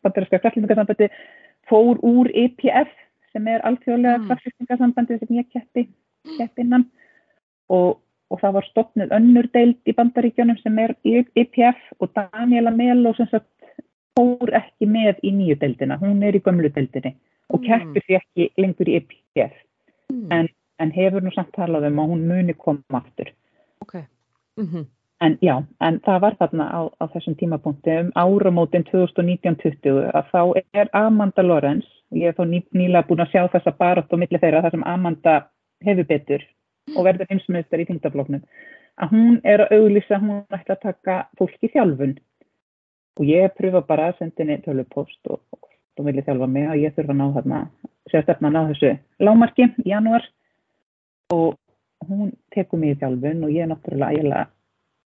[0.03, 1.09] bandaríska kraftlýftingasambandið
[1.69, 2.91] fór úr EPF
[3.33, 4.23] sem er alþjóðlega Mm.
[4.23, 4.27] mm.
[4.29, 5.87] kraftlýftingasambandið sem ég keppi,
[6.37, 6.85] keppi innan
[7.69, 7.99] og,
[8.31, 13.27] og það var stopnud önnur deild í bandaríkjónum sem er EPF og Daniela Melo sem
[13.31, 13.47] sagt
[14.17, 17.15] fór ekki með í nýju deildina, hún er í gömlu deildinni
[17.49, 17.65] og Mm.
[17.67, 19.53] keppir því ekki lengur í EPF
[20.09, 20.27] Mm.
[20.31, 23.27] En- en hefur nú samt talað um að hún muni koma aftur.
[23.81, 23.93] Ok,
[24.57, 24.85] mhm,
[25.19, 30.41] En já, en það var þarna á, á þessum tímapunkti um áramótin 2019-20 að þá
[30.79, 34.39] er Amanda Lorenz, ég er þá ný, nýlega búin að sjá þessa barátt á milli
[34.39, 35.33] þeirra þar sem Amanda
[35.83, 36.45] hefur betur
[36.95, 38.45] og verður heimsmyndistar í þingdafloknum,
[39.03, 42.13] að hún er að auglýsa að hún ætla að taka fólk í þjálfun.
[43.19, 46.79] Og ég pröfa bara að senda henni tölupost og, og hún vilja þjálfa mig og
[46.79, 47.59] ég þurfa að ná þarna,
[48.07, 48.93] sér stefna að ná þessu
[49.27, 50.29] lámarki í janúar.
[51.35, 51.59] Og
[52.07, 54.45] hún tekur mig í þjálfun og ég er náttúrulega ægilega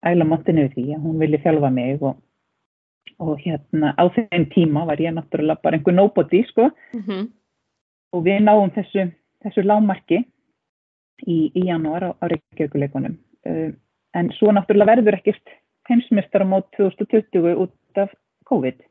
[0.06, 2.16] ægilega montinu við því að hún vilja þjálfa mig og,
[3.20, 6.70] og hérna á þeim tíma var ég náttúrulega bara einhver nobody sko.
[6.96, 7.28] Mhm,
[8.10, 9.06] og við náum þessu,
[9.44, 10.24] þessu lámarki
[11.26, 13.70] í, í janúar á, á Reykjavíkuleikunum uh,
[14.18, 15.54] en svo náttúrulega verður ekkert
[15.90, 18.12] heimsmyndstaramót 2020 út af
[18.50, 18.82] COVID.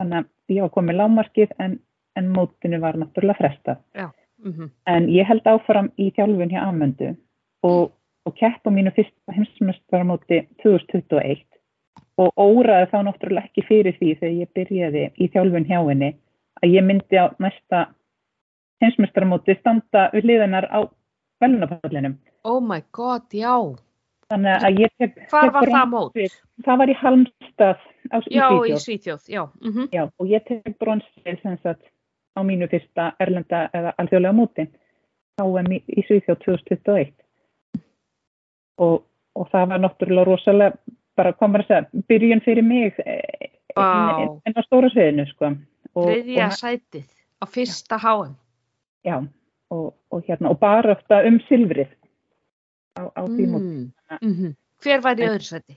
[0.00, 1.76] Þannig að ég var komið lámarkið en,
[2.16, 3.80] en mótinu var náttúrulega frestað.
[4.40, 7.10] Mhm, en ég held áfram í þjálfun hjá Amöndu
[7.66, 7.90] og,
[8.28, 11.44] og kepp á mínu fyrsta heimsmestaramóti 2021
[12.20, 16.10] og óraði þá náttúrulega ekki fyrir því þegar ég byrjaði í þjálfun hjá henni
[16.60, 17.84] að ég myndi á næsta
[18.84, 20.80] heimsmestaramóti standa við hliðinar á
[21.40, 23.56] velunapallinum oh my god, já,
[24.30, 26.18] Þannig að ég tek, Hvar tek var það mót?
[26.62, 27.80] Það var í Halmstað
[28.14, 28.76] á, í Já, í.
[28.78, 29.42] Svíþjóð, já.
[29.64, 31.82] Mm Já, og ég tek bronsið sem sagt
[32.38, 34.68] á mínu fyrsta erlenda eða alþjóðlega móti.
[35.40, 37.10] HM í, í Svíþjóð 2021.
[38.80, 39.02] Og,
[39.36, 43.86] og það var náttúrulega rosalega, bara komur að segja, byrjun fyrir mig eh, Vá.
[44.46, 45.52] en, á stóra sviðinu, sko.
[45.94, 48.32] Og, Þriðja sætið á fyrsta HM.
[49.04, 49.16] já,
[49.70, 51.92] og, og hérna, og bara ofta um silfrið
[52.96, 53.46] á, á því.
[53.46, 53.92] Mm.
[54.22, 55.76] Mm Hver var í öðru sæti?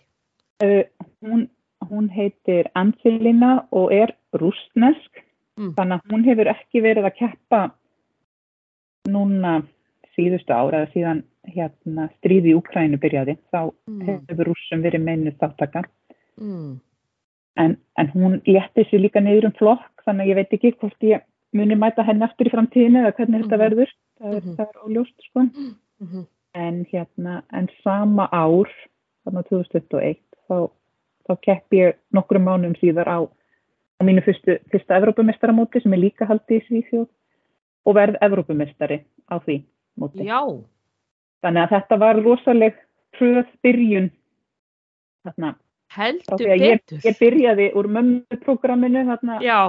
[0.64, 0.88] Uh,
[1.20, 1.50] hún,
[1.90, 5.74] hún heitir Angelina og er rústnesk Mm.
[5.78, 7.60] þannig að hún hefur ekki verið að keppa
[9.14, 9.52] núna
[10.18, 11.24] síðustu ára síðan
[11.56, 14.02] hérna stríði í Úkrænu byrjaði þá Mm.
[14.30, 15.84] hefur rússum verið meinu þáttaka
[16.40, 16.80] Mm.
[17.58, 21.00] en, en hún létti sér líka niður um flokk þannig að ég veit ekki hvort
[21.04, 21.22] ég
[21.54, 23.64] muni mæta henni aftur í framtíðinu eða hvernig þetta Mhm.
[23.66, 24.56] verður það er, Mhm.
[24.58, 25.40] það er óljóst sko
[26.00, 28.70] Mm en hérna, en sama ár
[29.26, 30.70] þarna 2021 þá,
[31.28, 36.26] þá kepp ég nokkrum mánum síðar á, á mínu fyrstu, fyrsta Evrópumestaramóti sem er líka
[36.28, 37.08] haldið í Svíþjóð
[37.86, 39.64] og verð Evrópumestari á því
[40.00, 40.28] móti.
[40.28, 40.42] Já,
[41.44, 42.76] Þannig að þetta var rosaleg
[43.18, 44.12] hröð byrjun
[45.28, 45.56] þarna,
[45.92, 47.02] frá heldur að ég, betur.
[47.04, 49.60] ég byrjaði úr mömmuprogramminu þarna Já,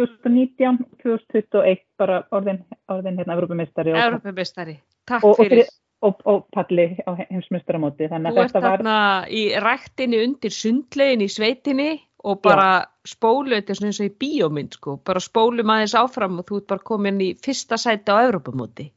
[0.00, 4.76] 2019 2021 bara orðin, orðin hérna Evrópumestari og, Európumestari.
[5.10, 5.72] Takk og, og, fyrir.
[6.06, 11.26] og, og palli á heimsmestaramóti þannig Þú ert þetta var þarna í ræktinni undir sundlegin
[11.26, 15.72] í sveitinni og bara spólu, þetta er svona eins og í bíómynd sko, bara spólum
[15.72, 18.90] aðeins áfram og þú ert bara komin í fyrsta sæti á Evrópumóti,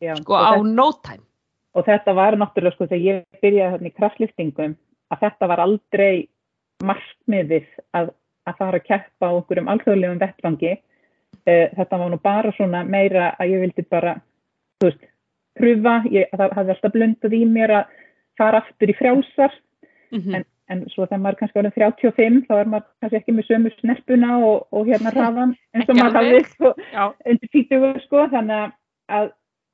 [0.00, 1.24] já, sko á þetta- no time.
[1.74, 4.76] og þetta var náttúrulega sko þegar ég byrjaði hérna í kraftlýftingum
[5.12, 6.28] að þetta var aldrei
[6.84, 8.10] markmiðið að,
[8.46, 13.30] að fara að keppa á einhverjum alþjóðlegum vettfangi uh, þetta var nú bara svona meira
[13.40, 14.16] að ég vildi bara
[14.80, 15.06] þú veist,
[15.56, 17.94] pröfa, ég, það hafði alltaf blundað í mér að
[18.36, 19.54] fara aftur í frjálsar.
[20.12, 23.44] Mm En- en svo þegar maður kannski orðin 35 þá er maður kannski ekki með
[23.46, 26.40] sömu snerpuna og, og hérna hraðan eins og maður hafði
[27.30, 28.24] undir 20 sko.
[28.32, 28.72] Þannig
[29.14, 29.28] að,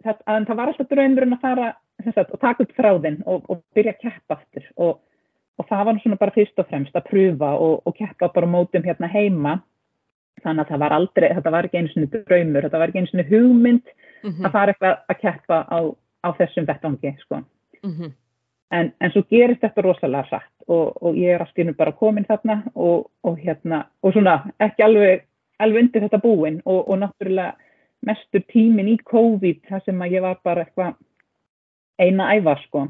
[0.04, 1.72] að, að, að það var alltaf draumurinn að fara
[2.10, 4.96] sagt, og taka upp þráðinn og, og byrja að keppa aftur og,
[5.58, 8.86] og það var svona bara fyrst og fremst að pröfa og, og keppa bara mótum
[8.86, 9.58] hérna heima
[10.42, 13.12] þannig að það var aldrei, þetta var ekki einu svona draumur, þetta var ekki einu
[13.12, 15.78] svona hugmynd mm að fara eitthvað að keppa á,
[16.22, 17.40] á þessum vettvangi sko.
[17.82, 18.12] -hmm.
[18.70, 21.92] en, en svo gerist þetta rosalega hratt og, og ég er allt í nú bara
[21.92, 25.24] komin þarna og, og hérna, og svona ekki alveg,
[25.58, 27.54] alveg undir þetta búin og, og náttúrulega
[28.06, 30.96] mestur tímin í COVID þar sem að ég var bara eitthvað
[32.02, 32.86] eina að æfa sko.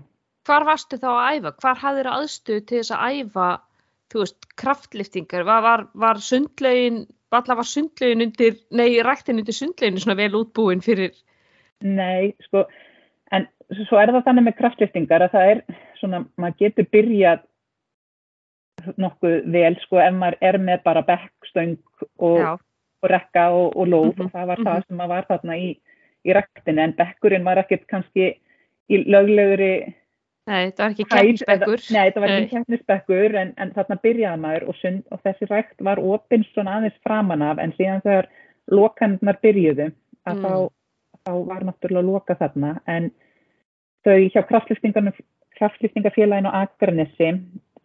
[0.48, 1.53] Hvar varstu þá að æfa?
[1.62, 3.48] Hvar hafðir aðstöð til þess að æfa,
[4.12, 5.44] þú veist, kraftliftingar?
[5.48, 10.83] Var, var, var sundlegin, allar var sundlegin undir, nei, ræktin undir sundlegin svona vel útbúin
[10.85, 11.14] fyrir,
[11.83, 12.66] Nei, sko,
[13.35, 13.48] en
[13.88, 15.62] svo er það þannig með kraftliftingar að það er
[15.98, 17.48] svona, maður getur byrjað
[19.03, 21.77] nokkuð vel sko ef maður er með bara bekkstöng
[22.18, 22.53] og, já,
[23.03, 24.67] og rekka og, og lóð Mhm, og það var mhm.
[24.69, 25.69] það sem maður var þarna í,
[26.25, 28.29] í ræktinu en bekkurinn var ekkert kannski
[28.91, 29.95] í löglegri
[30.47, 31.83] nei, þetta var ekki keppsbekkur.
[31.95, 35.85] Nei, þetta var ekki keppnisbekkur en, en þarna byrjaði maður og, sund, og þessi rækt
[35.87, 38.31] var opinn svona aðeins framan af en síðan þegar
[38.71, 39.91] lokanirnar byrjuðu
[40.27, 40.43] að Mm.
[40.45, 40.55] þá,
[41.27, 43.11] þá var náttúrulega loka þarna en
[44.07, 44.43] þau hjá
[45.59, 47.33] kraftlýftingafélaginu á Akranesi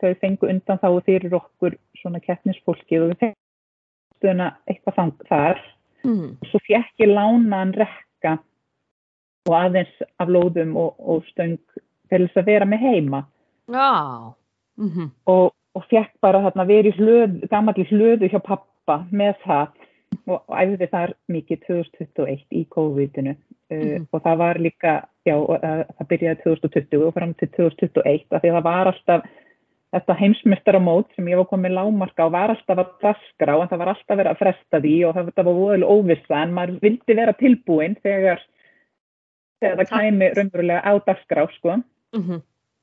[0.02, 3.34] þau fengu undan þá fyrir okkur svona keppnisfólkið og við
[4.18, 5.64] stuðuna eitthvað þang, þar.
[6.08, 6.28] Mm.
[6.48, 8.38] svo fekk ég lánaðan rekka
[9.50, 11.58] og aðeins af lóðum og, og stöng
[12.08, 13.24] til þess að vera með heima.
[13.68, 14.34] Já,
[14.78, 19.68] mm og, og fekk bara þarna verið í hlöð, gammalli hlöðu hjá pappa með það
[20.28, 23.36] og, og æfði þar mikið 2021 í COVID-inu.
[23.68, 24.08] Uh, Mhm.
[24.14, 24.92] og það var líka,
[25.28, 28.92] já, og, uh, það byrjaði 2020 og fram til 2021 af því að það var
[28.94, 29.26] alltaf
[29.96, 33.92] þetta heimsmystaramót sem ég var komið lámarka og var alltaf að dasgra en það var
[33.94, 37.96] alltaf verið að fresta því og það var voðalega óvissa en maður vildi vera tilbúin
[38.04, 38.44] þegar,
[39.62, 41.78] þegar það kæmi raunverulega á dagskrá sko.
[42.16, 42.42] -hmm.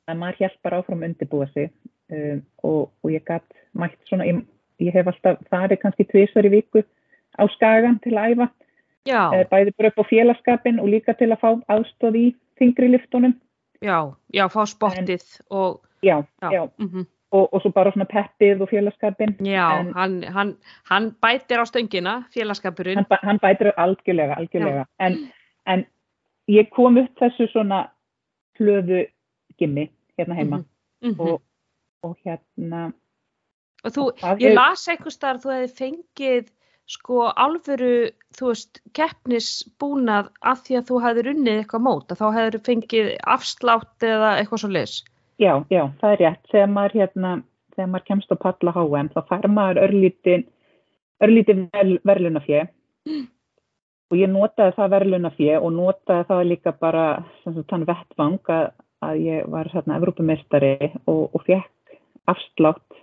[0.09, 1.71] að maður hjælt bara áfram undirbúa sig
[2.11, 4.45] um, og, og ég gætt mætt svona, ég,
[4.81, 6.85] ég hef alltaf farið kannski tvisvar í viku
[7.38, 8.49] á skagan til að æfa,
[9.05, 12.88] Já, eh, bæði bara upp á félagskapin og líka til að fá aðstóð í þingri
[12.88, 13.35] liftunum,
[13.85, 17.07] já, já, fá spottið og, já, já, já, mhm.
[17.35, 20.57] Og, og svo bara svona peppið og félagskapin, já En- hann, hann,
[20.90, 22.97] hann bætir á stöngina, félagskapurinn.
[22.97, 25.17] hann, hann bætir algjörlega, algjörlega, en,
[25.67, 25.85] en
[26.49, 27.88] ég kom upp þessu svona
[28.61, 29.07] hlöðu
[29.59, 29.88] gimmi
[30.19, 30.57] hérna heima
[31.03, 31.21] Mhm, mhm.
[31.21, 31.43] og,
[32.03, 32.93] og hérna,
[33.85, 36.47] Og þú, það ég er- las eitthvað starf þú hefði fengið
[36.87, 42.27] sko alvöru, þú veist, keppnisbúnað af því að þú hefði runnið eitthvað mót, að þá
[42.38, 44.95] hefði fengið afslátt eða eitthvað svo leis.
[45.38, 46.42] Já, já, það er rétt.
[46.51, 47.42] Þegar maður, hérna,
[47.75, 50.44] þegar maður kemst á palla HM þá fær maður örlítið
[51.73, 52.64] vel, verðlunafjö
[54.11, 57.07] og ég notaði það verðlunafjö og notaði það líka bara
[57.44, 58.66] þann vettvang að,
[59.05, 61.97] að ég var hérna Evrópumestari og, og fekk
[62.31, 63.01] afslátt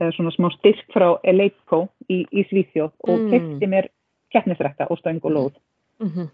[0.00, 3.30] eða svona smá styrk frá Eleiko í, í Svíþjóð og Mm.
[3.30, 3.90] kefti mér
[4.32, 5.54] keppnisrekka og stöng og lóð
[6.00, 6.28] Mm -hmm.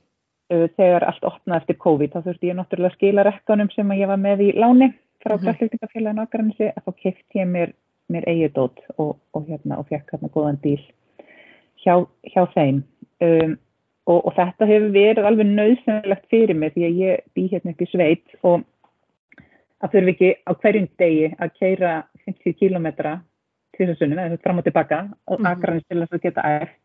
[0.77, 4.17] þegar allt opnaði eftir COVID þá þurfti ég náttúrulega að skila rekkanum sem ég var
[4.17, 5.45] með í láni frá Mhm.
[5.45, 7.73] kraftlyftingafélaginu ágrænissi að þá kefti ég mér,
[8.09, 10.81] mér eigið dót og, og hérna og fekk hérna góðan díl
[11.85, 12.83] hjá, hjá þeim
[13.21, 13.59] um,
[14.07, 17.83] og, og þetta hefur verið alveg nöðsynlegt fyrir mig því að ég bý hérna upp
[17.83, 18.65] í sveit og
[19.81, 21.93] að þurfi ekki á hverjum degi að keira
[22.27, 23.21] 50 kilometra
[23.77, 26.79] tvisasunum eða fram og tilbaka og mm til þess að geta æft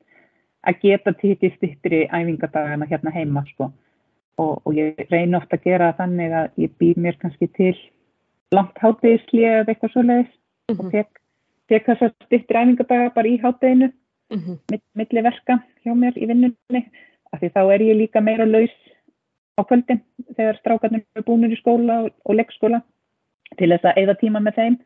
[0.66, 3.72] að geta tekið stittri æfingadagana hérna heima sko.
[4.38, 7.76] og, og ég reyni ofta að gera þannig að ég býð mér kannski til
[8.56, 10.34] langt hátegisli eða eitthvað svoleiðis
[10.74, 11.22] og tek,
[11.70, 13.92] tek þessar stittri æfingadaga bara í hátteginu
[14.34, 14.56] Mhm.
[14.98, 16.80] milli verka hjá mér í vinnunni.
[17.32, 18.74] Af því þá er ég líka meira laus
[19.54, 20.02] á kvöldin
[20.36, 22.82] þegar strákarnir eru búinir í skóla og, og leikskóla
[23.58, 24.78] til þess að eigða tíma með þeim.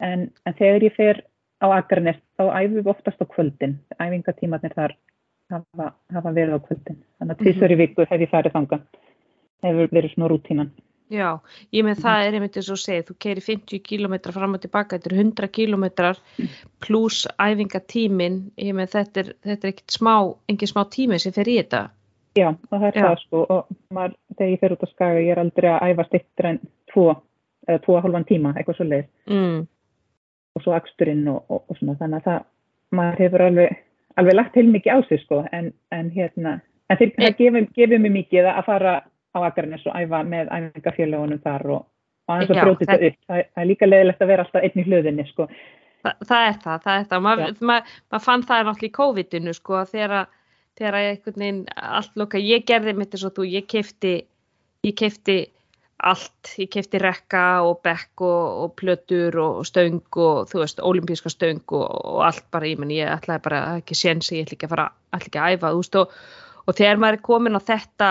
[0.00, 1.20] En, en þegar ég fer
[1.62, 3.76] á Akranes þá æfum við oftast á kvöldin.
[4.00, 4.96] Æfingatímanir þar
[5.52, 6.98] hafa, hafa verið á kvöldin.
[7.20, 8.80] Þannig að tvisar í viku hef ég farið þanga
[9.62, 10.70] hefur verið svona rútínan
[11.12, 11.28] Já,
[11.76, 14.96] ég með það er einmitt eins og segið, þú keiri 50 km fram og tilbaka,
[14.96, 15.84] þetta er 100 km
[16.80, 20.14] pluss æfingatímin, ég með þetta er, þetta er ekkert smá,
[20.48, 21.82] engin smá tími sem fer í þetta.
[22.38, 23.02] Já, það er Já.
[23.04, 26.06] það sko og maður, þegar ég fer út á skaga ég er aldrei að æfa
[26.08, 26.60] stittur en
[26.92, 27.06] tvo
[27.68, 29.58] eða tvo og halvan tíma, eitthvað svo leið Mm.
[30.56, 32.44] og svo aksturinn og, og, og svona þannig að það,
[32.96, 33.76] maður hefur alveg,
[34.16, 36.56] alveg lagt til mikið á sig sko en, en hérna,
[36.88, 38.96] en þeir, það gefur, gefur mér mikið að fara
[39.32, 41.86] á Akarnes og æfa með æfingafélagunum þar og,
[42.28, 44.46] og aðeins að Já, brjóti þetta upp, það, er- það er líka leiðilegt að vera
[44.46, 45.48] alltaf einn í hlöðinni sko,
[46.02, 47.74] Þa, það er það, það er það, maður ma,
[48.10, 50.38] ma fann það náttúrulega í COVID-inu sko, þegar að
[50.80, 54.12] þegar að einhvern veginn allt loka, ég gerði mitt eins og þú, ég kefti
[54.82, 55.36] ég kefti
[56.02, 61.30] allt, ég kefti rekka og bekk og, og plötur og stöng og þú veist, olimpíska
[61.30, 62.66] stöng og, og allt bara.
[62.66, 65.54] Í menn, ég ætlaði bara ekki sénsi, ég ætla ekki að fara, ætla ekki að
[65.54, 66.16] æfa, þú veist, og,
[66.66, 68.08] og þegar maður er komin á þetta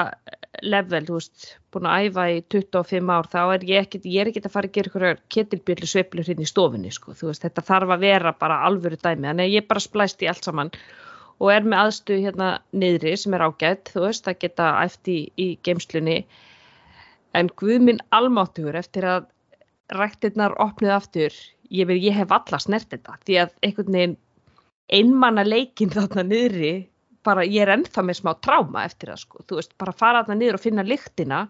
[0.67, 4.31] level, þú veist, búin að æfa í 25 ár, þá er ég ekkit, ég er
[4.31, 7.63] ekkit að fara að gera ykkur ketilbjöllu sveiflur hérna í stofunni, sko, þú veist, þetta
[7.69, 10.73] þarf að vera bara alvöru dæmi, þannig að ég bara splæst í allt saman
[11.41, 15.19] og er með aðstuð hérna niðri sem er ágætt, þú veist, að geta æft í,
[15.39, 16.19] í geimslunni
[17.37, 19.29] en Guð minn almáttugur eftir að
[19.95, 21.35] ræktirnar opnuð aftur,
[21.71, 24.19] ég, ég hef alla snert þetta, því að einhvern veginn
[24.91, 26.73] einmanna leikinn þarna niðri,
[27.25, 30.39] bara ég er ennþá með smá tráma eftir það sko, þú veist, bara fara þarna
[30.39, 31.41] niður og finna lyktina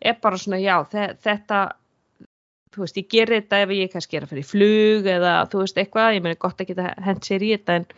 [0.00, 1.60] er bara svona, já, þe þetta
[2.74, 5.80] þú veist, ég ger þetta ef ég kannski er að fyrir flug eða þú veist
[5.80, 7.88] eitthvað, ég meina gott að geta hent sér í þetta en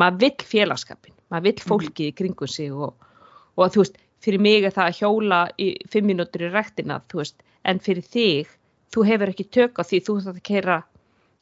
[0.00, 2.94] maður vill félagskapin, maður vill fólkið í kringum sig og,
[3.56, 7.22] og þú veist, fyrir mig er það að hjóla í fimm mínútur í rektina, þú
[7.22, 8.54] veist, en fyrir þig,
[8.94, 10.78] þú hefur ekki tök á því, þú þarf að keira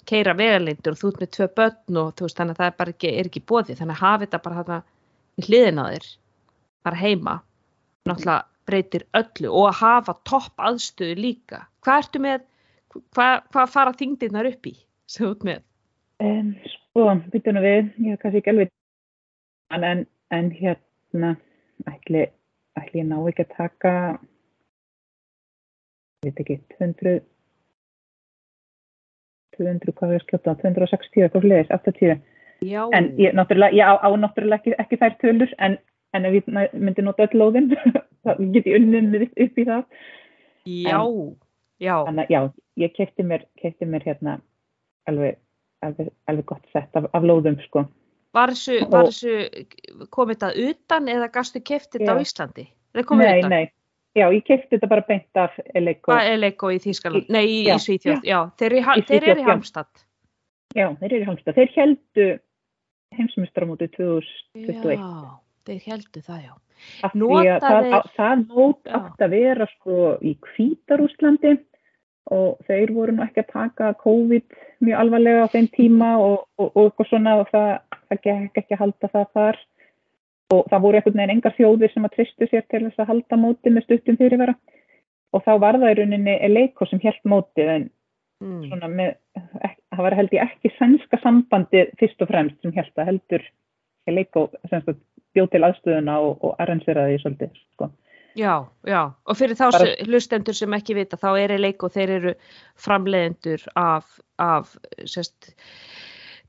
[0.06, 2.92] keira vegalindur og þú ert með tvö börn og þú veist, þannig að það er
[2.92, 4.78] ekki, er ekki bóði þannig að hafa þetta bara þarna
[5.36, 6.06] við hliðin á þér,
[6.86, 7.34] bara heima
[8.06, 11.62] náttúrulega breytir öllu og að hafa topp aðstöðu líka.
[11.84, 12.46] Hvað ertu með,
[13.14, 14.74] hvað, hvað fara þingdirnar upp í,
[15.12, 15.62] þú ert með?
[16.24, 18.72] En sko, býtum við ég er kannski ekki alveg
[19.76, 21.34] en, en, hérna
[21.90, 22.26] ætli,
[22.80, 23.94] ætli ég ná ekki að taka
[26.24, 27.18] ég veit ekki 200
[29.56, 32.18] 200, hvað við skjóta 260 eitthvað hliðis, 80
[32.64, 35.76] Já, en ég, náttúrulega, ég á, á náttúrulega ekki, ekki þær tölur en,
[36.16, 37.68] en ef ég myndi nota öll lóðin
[38.24, 39.84] þá get ég unnið upp í það
[40.64, 41.00] já,
[41.84, 42.40] já þannig að já,
[42.86, 44.38] ég kefti mér, keypti mér hérna
[45.10, 45.36] alveg,
[45.84, 47.84] alveg, alveg gott sett af, af lóðum sko
[48.36, 52.24] Var þessu, var þessu komið þetta utan eða gastu keft þetta á Já.
[52.26, 52.66] Íslandi?
[52.96, 53.52] Það nei, utan?
[53.54, 53.62] nei,
[54.16, 57.30] já, ég kefti þetta bara beint af Eleiko, Hvað er leiko í Þýskaland?
[57.32, 58.38] Nei, í, já, í Svíþjóð, já.
[58.60, 59.48] Þeir, eru í, Í þeir eru Svíþjóð, í já.
[59.52, 60.02] Halmstad.
[60.76, 62.26] já, þeir eru í Halmstad þeir heldu
[63.20, 65.36] heimsmyndstaramóti 2021 Já,
[65.66, 66.52] þeir heldu það, já.
[67.06, 68.44] af því Nota að það, þeir- það
[68.86, 68.96] Já.
[69.00, 71.54] átt að vera sko í Hvítarúslandi
[72.36, 76.70] og þeir voru nú ekki að taka COVID mjög alvarlega á þeim tíma og, og,
[76.74, 77.70] og eitthvað svona og það,
[78.10, 79.60] það gekk ekki að halda það þar
[80.54, 83.38] og það voru einhvern veginn engar þjóðir sem að tristu sér til þess að halda
[83.44, 84.54] mótið með stuttum fyrirvara
[85.34, 87.88] og þá var það í rauninni Eleiko sem held mótið en
[88.44, 88.68] Mm.
[88.92, 89.14] með,
[89.94, 93.44] það var held ég ekki sænska sambandi fyrst og fremst sem held að heldur
[94.70, 94.90] sagt
[95.36, 97.88] bjóð til aðstöðuna og, og arrangeraði því svolítið sko.
[98.36, 98.52] Já,
[98.84, 102.32] já, og fyrir þá Bara- hlustendur sem ekki vita, þá er Eleiko, þeir eru
[102.76, 104.74] framleiðendur af, af
[105.08, 105.54] sérst,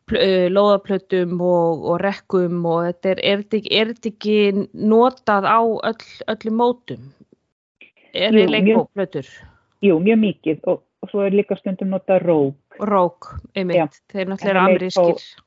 [0.08, 4.38] pl- uh, lóðaplötum og, og rekkum og þetta er, er, þetta ekki, þetta ekki
[4.92, 7.08] notað á öll, öllum mótum?
[8.14, 9.32] Er Jú, Eleiko mjög- plötur?
[9.88, 14.34] Jú, mjög mikið og, og svo er líka stundum nota rók rók, einmitt, þeir En
[14.36, 15.44] náttúrulega Eleiko- amerískir.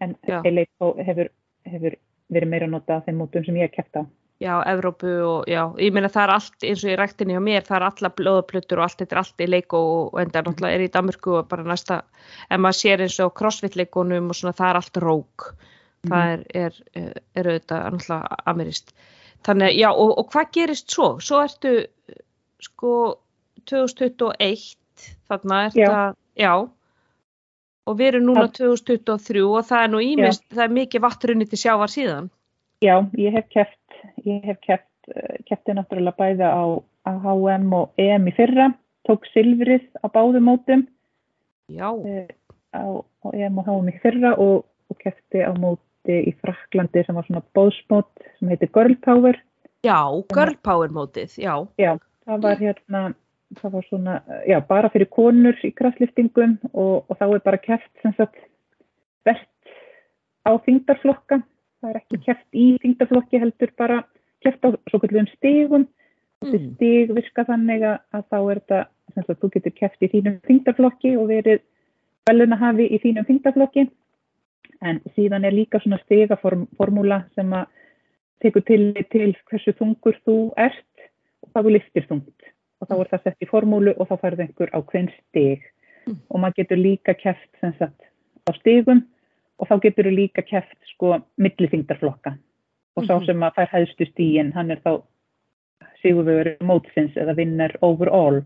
[0.00, 0.42] en Já.
[0.44, 1.30] Eleiko hefur,
[1.64, 1.94] hefur
[2.32, 4.02] verið meira nota af þeim mótum sem ég hef kæft á.
[4.40, 7.64] Já, Evrópu og já, ég meina það er allt eins og í ræktinni hjá mér,
[7.64, 10.84] það er alla blóðaplötur og allt, þetta er allt í leik og, enda náttúrulega er
[10.84, 12.02] í Danmörku og bara næsta,
[12.50, 15.46] ef maður sér eins og crossfit leikunum og svona það er allt rók,
[16.10, 18.92] það er, er, er, er auðvitað náttúrulega amirist.
[19.46, 21.08] Þannig, að, já, og, og hvað gerist svo?
[21.24, 21.74] Svo ertu,
[22.60, 22.92] sko,
[23.70, 24.76] 2021,
[25.28, 25.88] þarna er Já.
[25.90, 26.52] það, já,
[27.86, 31.60] og við erum núna 2023 og það er nú ímest, það er mikið vatnrunni til
[31.60, 32.30] sjávar síðan.
[32.84, 34.90] Já, ég hef kæft, ég hef kæft,
[35.48, 36.64] kæfti náttúrulega bæði á,
[37.06, 38.72] á HM og EM í fyrra,
[39.08, 40.86] tók silfrið á báðum mótum
[41.70, 42.26] Já, eh,
[42.74, 47.16] á, á EM og HM í fyrra og, og kæfti á móti í Fraklandi sem
[47.16, 49.38] var svona bóðsmót sem heitir Girl Power.
[49.86, 49.98] já,
[50.34, 51.54] girl power mótið, já.
[51.78, 51.96] Já,
[52.26, 53.02] það var hérna,
[53.54, 54.14] það var svona,
[54.48, 58.38] já, bara fyrir konur í kraftliftingum og, og þá er bara kæft sem sagt
[59.26, 59.46] vert
[60.46, 61.40] á þingdarflokka.
[61.80, 64.00] Það er ekki kæft í þingdarflokki heldur bara
[64.44, 65.86] kæft á svo kallum stigum.
[66.42, 66.72] Þessi Mm.
[66.74, 68.80] stig virka þannig að, að þá er þetta,
[69.14, 71.62] sem sagt, þú getur kæft í þínum þingdarflokki og verið
[72.28, 73.86] velunahafi í þínum þingdarflokki.
[74.82, 77.70] En síðan er líka svona stigaformúla sem að
[78.44, 81.08] tekur til, til hversu þungur þú ert
[81.42, 82.50] og hvað þú liftir þungt.
[82.80, 85.62] Og þá er það sett í formúlu og þá færðu einhver á hvern stig.
[86.06, 86.18] Mm.
[86.30, 88.00] Og maður getur líka kæft sem sagt
[88.46, 89.04] á stigum
[89.58, 92.36] og þá getur þú líka kæft sko milliþingdarflokka.
[92.96, 93.26] Og sá Mhm.
[93.26, 95.02] sem að fær hæðstu stíin, hann er þá
[96.02, 98.42] sigurvegur mótsins eða vinnar overall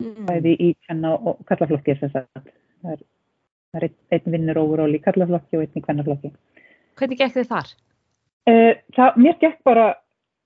[0.00, 0.24] Mm.
[0.24, 2.30] bæði í kenna og kallaflokki sem sagt.
[2.82, 3.00] Það er,
[3.74, 6.30] það er einn, einn vinnur overall í kallaflokki og einn í kvennaflokki.
[6.96, 7.74] Hvernig gekk þið þar?
[8.48, 9.94] Uh, það, mér gekk bara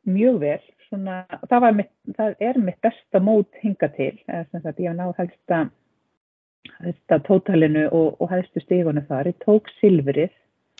[0.08, 0.58] mjög vel.
[0.94, 4.12] Svona, það, mitt, það er mitt besta mót hinga til.
[4.28, 5.60] Sagt, ég hef náð helsta,
[6.84, 9.32] helsta tótalinu og, og helstu stígunum þar.
[9.32, 10.30] Ég tók silfrið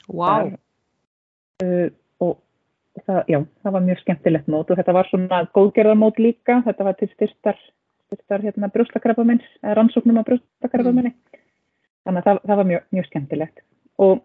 [0.06, 0.52] þar,
[1.64, 1.88] uh,
[2.22, 2.36] og
[3.00, 6.60] það, já, það var mjög skemmtilegt mót og þetta var svona góðgerðarmót líka.
[6.68, 7.58] Þetta var til styrtar,
[8.06, 11.10] styrtar hérna, brjóstakrabbamins, eða rannsóknum á brjóstakrabbaminni.
[12.04, 13.66] Þannig að það, það var mjög, mjög skemmtilegt.
[14.04, 14.22] Og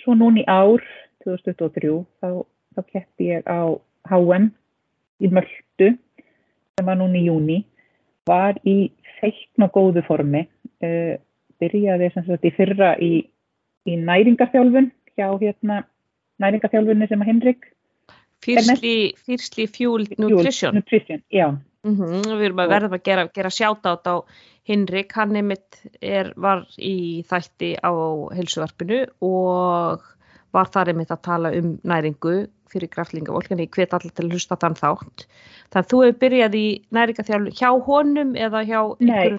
[0.00, 0.82] svo núna í ár,
[1.22, 2.42] 2023, þá,
[2.74, 3.78] þá keppi ég á
[4.10, 4.50] HM
[5.22, 5.92] í Möldu,
[6.76, 7.60] sem var núna í júni,
[8.28, 10.44] var í feikn og góðu formi,
[10.84, 11.14] uh,
[11.62, 13.12] byrjaði sem sagt í fyrra í,
[13.86, 15.82] í næringarþjálfun hjá hérna
[16.42, 17.68] næringarþjálfunni sem að Henrik
[18.42, 20.74] fyrstli fuel nutrition.
[20.74, 21.52] Nutrition, já,
[21.82, 24.22] Mm Við erum að verða að gera, gera sjátátt á
[24.70, 27.90] Hinrik, hann er, var í þætti á
[28.30, 30.04] heilsuvarpinu og
[30.52, 34.36] var þar einmitt að tala um næringu fyrir graflingavólk, en ég hvet allir til að
[34.36, 35.26] hlusta þann þátt.
[35.74, 39.36] Þannig þú hefur byrjað í næringaþjálfu hjá honum eða hjá Nei,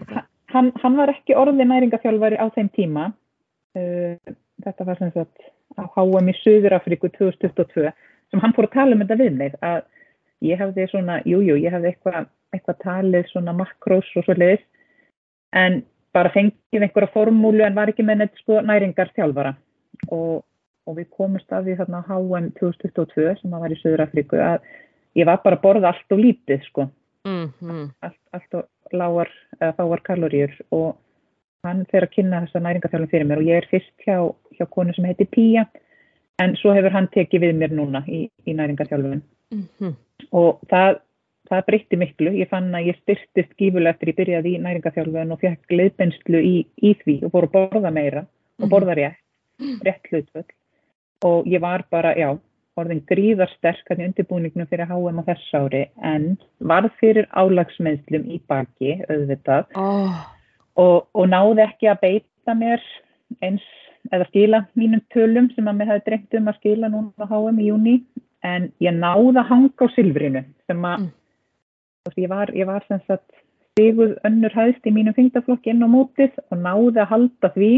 [0.54, 3.08] hann, hann var ekki orðið næringaþjálfari á þeim tíma.
[3.74, 4.14] Uh,
[4.62, 7.90] þetta var sem sagt á HM í Suður-Afríku 2022
[8.34, 9.82] sem hann fór að tala um þetta við mig að
[10.46, 14.64] ég hefði svona, jújú, jú, ég hefði eitthvað eitthva talið svona makrós og svo leiðis
[15.58, 15.82] en
[16.14, 19.56] bara fengið einhverja formúlu en var ekki með neitt sko næringarþjálfara
[20.14, 20.44] og,
[20.88, 24.68] og við komumst að því þarna á HM 2022 sem að var í Suður-Afríku að
[25.20, 26.90] ég var bara að borða allt og lítið sko.
[27.28, 29.30] Mm allt, allt og lágar
[29.60, 30.98] eða fáar kaloríur og
[31.64, 34.18] hann fer að kynna þessa næringarþjálfum fyrir mér og ég er fyrst hjá,
[34.58, 35.66] hjá konu sem heitir Pía
[36.44, 39.24] en svo hefur hann tekið við mér núna í, í næringarþjálfun.
[39.80, 39.94] -hmm.
[40.32, 41.00] og það,
[41.50, 42.34] það breytti miklu.
[42.42, 46.56] Ég fann að ég styrtist gífulega eftir ég byrjaði í næringarþjálfun og fekk leiðbenslu í,
[46.82, 48.26] í því og fór að borða meira
[48.60, 49.24] og borða rétt,
[49.86, 50.52] rétt hlutvöld
[51.28, 52.34] og ég var bara, já,
[52.80, 58.42] orðin gríðarsterk hann í undirbúningnum fyrir HM á þess ári en varð fyrir álagsmeðslum í
[58.50, 59.70] baki, auðvitað.
[59.78, 60.18] Oh,
[60.82, 62.84] og, og náði ekki að beita mér
[63.46, 63.66] eins
[64.12, 67.62] eða skila mínum tölum sem að mér hefði dreymt um að skila núna á HM
[67.62, 67.96] í júni
[68.44, 71.10] en ég náði að hanga á silfrinu sem að mm.
[72.18, 73.44] ég, var, ég var sem sagt
[73.74, 77.72] stiguð önnur hæðst í mínum fengtaflokki inn á mótið og náði að halda því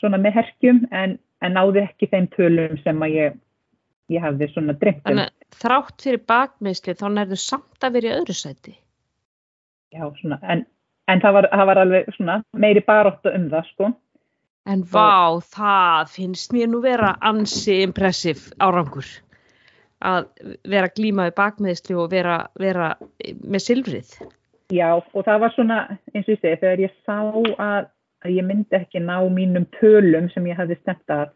[0.00, 0.80] svona með herkjum.
[0.90, 3.38] En, en náði ekki þeim tölum sem að ég,
[4.12, 5.08] ég hefði svona dreymt um.
[5.08, 8.76] Þannig að þrátt fyrir bakmiðsli þá nærðu samt að vera í öðru sæti.
[9.90, 10.66] Já, svona, en,
[11.10, 13.90] en það, var, það var alveg svona meiri baróttu um það sko.
[14.70, 19.08] En vá, það finnst mér nú vera ansi impressiv árangur.
[20.00, 20.28] að
[20.64, 22.94] vera glímaði bakmiðsli og vera, vera
[23.44, 24.12] með silfrið.
[24.72, 25.78] Já og það var svona
[26.14, 27.90] eins og ég segi þegar ég sá að,
[28.24, 31.30] að ég myndi ekki ná mínum tölum sem ég hafði stemt að,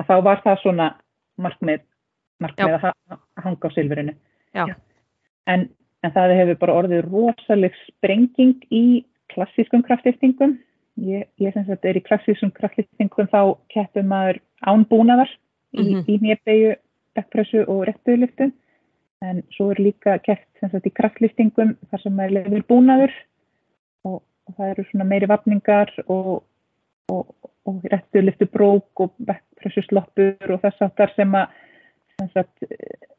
[0.00, 0.88] að þá var það svona
[1.38, 1.82] markmið,
[2.42, 4.14] markmið að, að hanga á silfrinu.
[5.48, 5.68] En,
[6.04, 10.56] en það hefur bara orðið rosaleg sprenging í klassískum kraftlýftingum.
[10.98, 16.06] Ég, ég sem sagt er í klassískum kraftlýftingum þá keppum maður ánbúnaðar í, mm -hmm.
[16.08, 16.72] í nýjabæju
[17.18, 18.50] backpressu og réttuðliftu
[19.26, 23.14] en svo er líka sagt, í kraftlýftingum þar sem er lefur búnaður
[24.06, 26.42] og, og það eru svona meiri vapningar og,
[27.12, 27.24] og,
[27.68, 31.56] og réttuðliftu brók og backpressu sloppur og þess aftar sem að
[32.34, 32.64] sagt,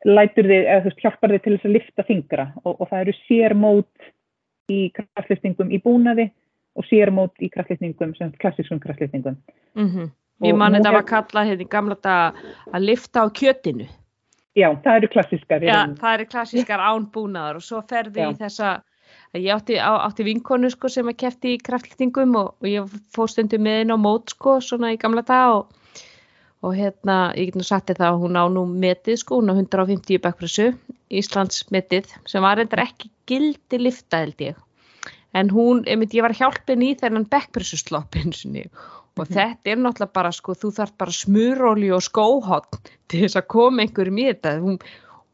[0.04, 3.14] lætur þig, eða þú veist, hjálpar þig til þess að lifta fingra og það eru
[3.24, 4.10] sérmót
[4.70, 6.28] í kraftlýftingum í búnaði
[6.80, 9.38] og sérmót í kraftlýftingum, klassískum kraftlýftingum.
[9.76, 10.12] Mm -hmm.
[10.48, 12.34] Ég man þetta var kallað hérna í gamla þetta
[12.74, 13.88] að lifta á kjötinu.
[14.56, 15.64] Já, það eru klassískar.
[15.64, 18.82] Já, það eru klassískar ánbúnaðar og svo ferði í þessa,
[19.38, 23.30] ég átti, á, átti vinkonu sko sem að kæfti í kraftlýtingum og, og ég fór
[23.32, 26.06] stundum með henn á mót sko svona í gamla þetta og,
[26.66, 29.56] og hérna ég get nú satt þetta að hún á nú metið sko, hún á
[29.58, 30.72] 150 backpressu,
[31.10, 34.58] Íslands metið sem var reyndar ekki gildi lifta held ég.
[35.38, 38.66] En hún, ég, ég var hjálpin í þennan backpressu sloppin sinni
[39.20, 39.36] og mm.
[39.36, 43.84] þetta er náttúrulega bara sko, þú þarf bara smuróli og skóhotn til þess að koma
[43.84, 44.80] einhverjum í þetta hún,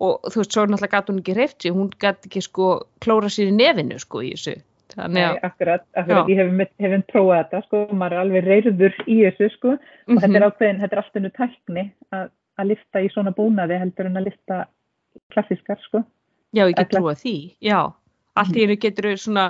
[0.04, 2.70] og þú veist, svo náttúrulega gæti hún ekki hreift sér, hún gæti ekki sko
[3.04, 4.56] klóra sér í nefinu sko í þessu.
[4.96, 6.30] Nei, akkurat, akkurat.
[6.32, 10.14] ég hef, hef prófað þetta sko, maður er alveg reyður í þessu sko, og mm
[10.14, 10.22] -hmm.
[10.24, 11.86] þetta er ákveðin þetta er alltaf nú tækni
[12.16, 12.28] að,
[12.60, 14.60] að lifta í svona búnaði heldur en að lifta
[15.34, 16.04] klassískar sko.
[16.56, 17.80] Já, ég get trúið því, já.
[18.36, 19.46] Allt í hennu getur þau svona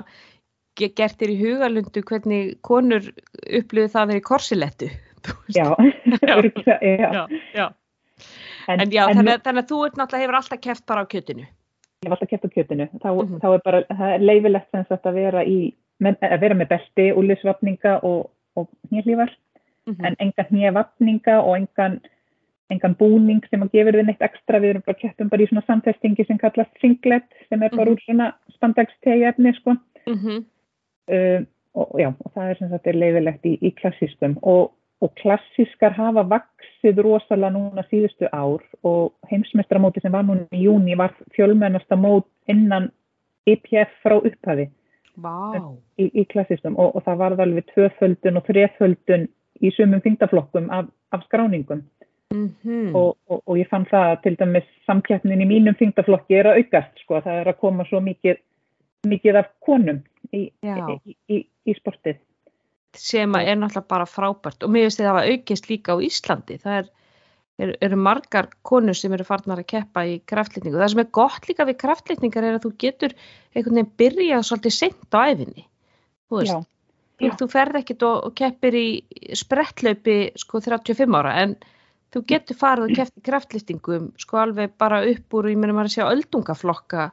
[0.76, 3.08] gert þér í hugalundu hvernig konur
[3.46, 4.90] upplöðu það að vera í korsilettu
[5.58, 5.68] já,
[6.22, 6.36] já,
[6.84, 7.22] já,
[7.56, 7.68] já.
[8.68, 11.12] En, en já, en, þannig, þannig að þú ert náttúrulega hefur alltaf kæft bara á
[11.14, 11.46] kjötinu.
[11.46, 12.88] Ég hef alltaf kæft á kjötinu.
[13.04, 13.40] Þá, mm -hmm.
[13.44, 15.60] þá er bara, það er leifilegt sem sagt að vera í,
[16.04, 19.32] að vera með belti, úlisvapninga og, og nýjallífar
[19.86, 20.06] mm -hmm.
[20.08, 22.00] en engan nýjavapninga og engan
[22.74, 24.60] engan búning sem að gefur þið neitt ekstra.
[24.60, 27.88] Við erum bara kæftum bara í svona samtestingi sem kallast singlet sem er bara mm
[27.88, 27.92] -hmm.
[27.92, 29.76] úr svona spandagstegi efni sko.
[30.08, 30.46] Mhm.
[31.08, 34.38] Um, og, já, og það er sem sagt er leiðilegt í, í klassískum.
[34.42, 34.72] Og,
[35.06, 40.98] og klassískar hafa vaksið rosalega núna síðustu ár og heimsmeistramóti sem var núna í júni
[40.98, 42.90] var fjölmennasta mót innan
[43.46, 44.70] IPF e frá upphafi
[45.22, 45.76] wow.
[46.02, 49.28] í, í klassískum og, og það var alveg tvöföldun og þreföldun
[49.62, 51.86] í sumum þingdaflokkum af, af skráningum
[52.34, 52.96] mm -hmm.
[52.96, 57.42] og ég fann það til dæmis samkjæfnin í mínum þingdaflokki er að aukast sko, það
[57.42, 58.42] er að koma svo mikið
[59.06, 60.02] mikið af konum
[60.34, 62.18] í, í, í, í sportið.
[63.00, 66.58] Sem er náttúrulega bara frábært og mér finnst þetta að það aukist líka á Íslandi.
[66.64, 66.88] Það er,
[67.62, 70.80] er, eru margar konur sem eru farnar að keppa í kraftlýtningu.
[70.80, 73.18] Það sem er gott líka við kraftlýtningar er að þú getur
[73.56, 75.68] einhvern veginn byrjað svolítið sent á æfinni.
[76.26, 76.68] Þú veist,
[77.22, 78.88] já, þú ferð ekkit og, og keppir í
[79.38, 81.56] sprettlaupi sko 35 ára en
[82.16, 85.92] þú getur farið og keppt í kraftlýtningum sko alveg bara upp úr, ég meina maður
[85.92, 87.10] að sjá öldungaflokka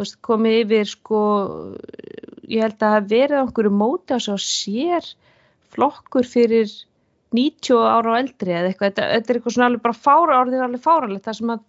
[0.00, 1.20] veist, komið yfir sko,
[2.48, 5.06] ég held að verið á einhverju móti á svo sér
[5.72, 6.70] flokkur fyrir
[7.32, 10.64] 90 ára og eldri eða eitthvað, þetta, þetta er eitthvað svona alveg bara fára orðið
[10.66, 11.62] alveg fáralegt það sem að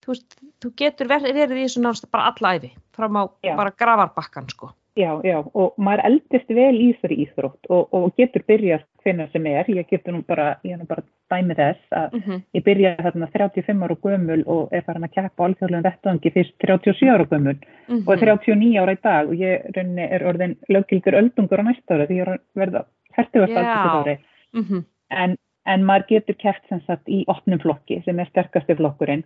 [0.00, 3.54] þú, veist, þú getur verið í náttúrulega bara alla æfi fram á Já.
[3.56, 8.42] bara gravarbakkan sko Já, já, og maður eldist vel í þessari íþrótt og, og getur
[8.48, 12.16] byrjað hvernig sem er, ég getur nú bara, ég er nú bara dæmið þess að
[12.16, 12.40] mm -hmm.
[12.58, 17.08] ég byrjaði þarna 35 ára gömul og er farin að keppa alþjóðlega vettvangi fyrst 37
[17.14, 18.02] ára gömul mm -hmm.
[18.06, 22.06] og er 39 ára í dag og ég er orðin löggilgur öldungur á næsta ára
[22.06, 22.84] því ég er verða
[23.16, 23.94] 30 ára yeah.
[23.94, 24.18] ári
[24.52, 24.84] mm -hmm.
[25.10, 25.36] en,
[25.66, 29.24] en maður getur keppt sem sagt í opnum flokki sem er sterkasti flokkurinn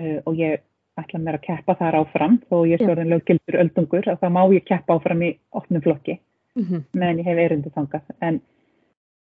[0.00, 0.58] uh, og ég
[1.00, 4.42] ætla mér að keppa þar áfram þó ég er stjórn löggildur öldungur að það má
[4.54, 6.18] ég keppa áfram í opnum flokki
[6.54, 6.84] mm -hmm.
[6.92, 8.40] meðan ég hef erindi þangað en,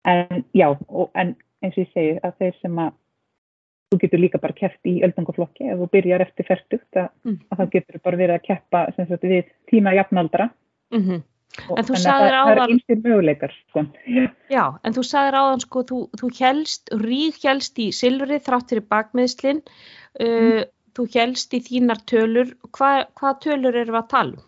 [0.05, 2.91] en já, og, en eins og ég segi að þeir sem að
[3.87, 7.39] þú getur líka bara keppt í öldungaflokki ef þú byrjar eftir færtugt að, mm.
[7.51, 10.49] að það getur bara verið að keppa sagt, við tíma jafnaldra
[10.91, 11.23] mm -hmm.
[11.57, 13.85] En þú sagðir áðan Það er einstir möguleikar sko.
[14.51, 18.87] Já, en þú sagðir áðan sko, þú, þú helst, rík helst í silfrið þráttir í
[18.91, 24.45] bakmiðslinn uh, mm þú helst í þínar tölur, Hva, hvað tölur eru að tala um?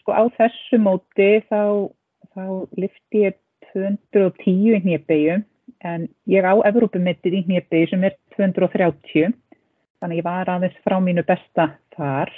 [0.00, 1.88] Sko á þessu móti þá,
[2.32, 2.44] þá
[2.80, 3.38] lifti ég
[3.72, 5.40] 210 í hnjöpegju
[5.86, 9.34] en ég á Evrópumittið í hnjöpegju sem er 230
[10.00, 12.32] þannig ég var aðeins frá mínu besta þar.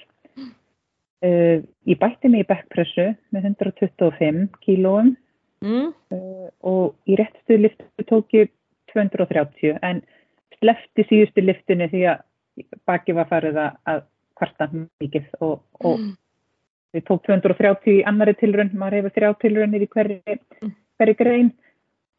[1.22, 5.12] Uh, ég bætti mig í backpressu með 125 kílóum
[5.62, 5.92] mm.
[6.10, 8.50] uh, og í réttstu liftu tók ég
[8.90, 10.02] 230 en
[10.58, 12.24] slefti síðustu liftinu því að
[12.86, 14.02] baki var farið að, að
[14.38, 14.68] kvarta
[15.00, 16.16] mikið og, og Mm.
[16.94, 20.72] við tók 230 í annari tilraun, maður hefur þrjá tilraunir í hverju, Mm.
[21.00, 21.52] hverju grein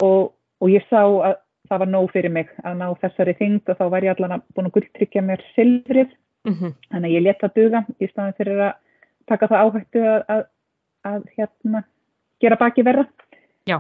[0.02, 1.36] og, og ég sá að
[1.70, 4.42] það var nóg fyrir mig að ná þessari þyngd og þá var ég allan að
[4.56, 6.10] búin að gulltryggja mér silfrið,
[6.46, 6.74] Mhm.
[6.92, 8.74] þannig að ég leta duga í staðin fyrir að
[9.28, 10.44] taka það áhættu að, að,
[11.06, 11.84] að hérna
[12.42, 13.08] gera baki verða.
[13.66, 13.80] Já.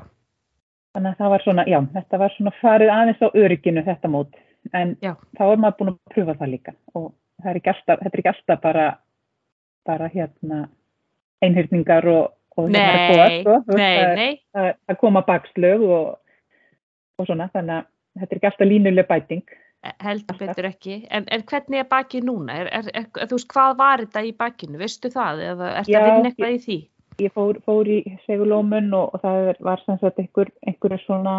[0.96, 4.34] Þannig að það var svona, já, þetta var svona farið aðeins á örygginu þetta mót,
[4.74, 5.14] en Já.
[5.38, 7.10] þá er maður búin að pröfa það líka og
[7.44, 8.86] það er ekki alltaf, þetta er ekki alltaf bara,
[9.90, 10.60] bara hérna
[11.44, 13.58] einhyrningar og, og hérna Nei, sko.
[13.68, 14.38] Þú veist, nei, það, nei.
[14.56, 16.14] það, það koma bakslög og,
[17.20, 17.90] og svona, þannig að
[18.22, 19.44] þetta er ekki alltaf línuleg bæting.
[20.00, 20.96] heldur betur ekki.
[21.12, 22.56] En, en hvernig er bakið núna?
[22.64, 24.80] Er, er, er, þú veist, hvað var þetta í bakinu?
[24.80, 25.42] Veistu það?
[25.52, 26.78] Eða ertu Já, að vinna eitthvað í því?
[27.22, 31.36] Ég fór, fór í segulómun og, og það er- var sem sagt einhver, einhverju svona,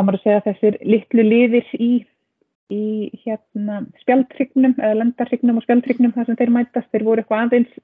[0.00, 1.90] hvað maður að segja, þessir litlu liðir í,
[2.72, 2.84] í
[3.24, 6.88] hérna spjaldhrygnum eða lendarhrygnum og spjaldhrygnum þar sem þeir mætast.
[6.88, 7.74] Þeir voru eitthvað aðeins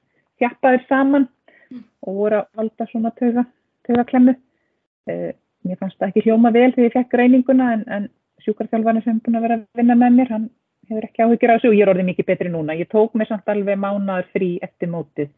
[0.41, 1.27] þjappaðir saman
[2.07, 3.43] og voru að valda svona tauga,
[3.85, 4.33] taugaklemmu.
[5.07, 5.29] Uh,
[5.67, 8.07] mér fannst það ekki hljóma vel þegar ég fekk greininguna en, en
[8.45, 10.47] sjúkarþjálfarnir sem búin að vera að vinna með mér, hann
[10.87, 12.77] hefur ekki áhyggjur af þessu og ég er orðið mikið betri núna.
[12.79, 15.29] Ég tók mér samt alveg mánaður frí eftir mótið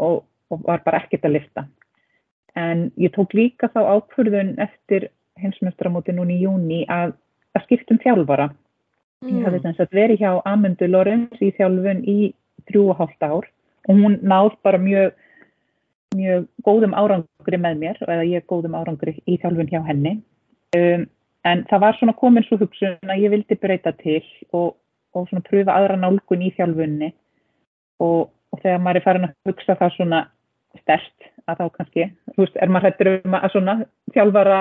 [0.00, 1.66] og, og var bara ekkert að lifta.
[2.58, 5.10] En ég tók líka þá ákvörðun eftir
[5.42, 7.14] heimsmestramóti núna í júni að,
[7.56, 8.50] að skiptum þjálfara.
[9.26, 12.18] Ég hafði þess að verið hjá Amundu Lorenz í þjálfun í
[12.68, 13.48] þrjú og hálft ár
[13.88, 15.14] og hún náð bara mjög,
[16.14, 20.18] mjög góðum árangri með mér eða ég góðum árangri í þjálfun hjá henni.
[20.76, 21.08] Um,
[21.48, 24.22] en það var svona komin svo hugsun að ég vildi breyta til
[24.52, 24.76] og,
[25.16, 27.12] og svona pröfa aðra nálgun í þjálfunni
[28.04, 30.24] og, og þegar maður er farin að hugsa það svona
[30.82, 33.76] stert að þá kannski, þú veist, er maður hættur um að svona
[34.14, 34.58] þjálfara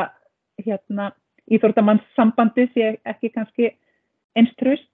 [0.66, 1.12] hérna
[1.52, 3.72] íþórtamanns sambandi sé ekki kannski
[4.38, 4.92] eins tröst.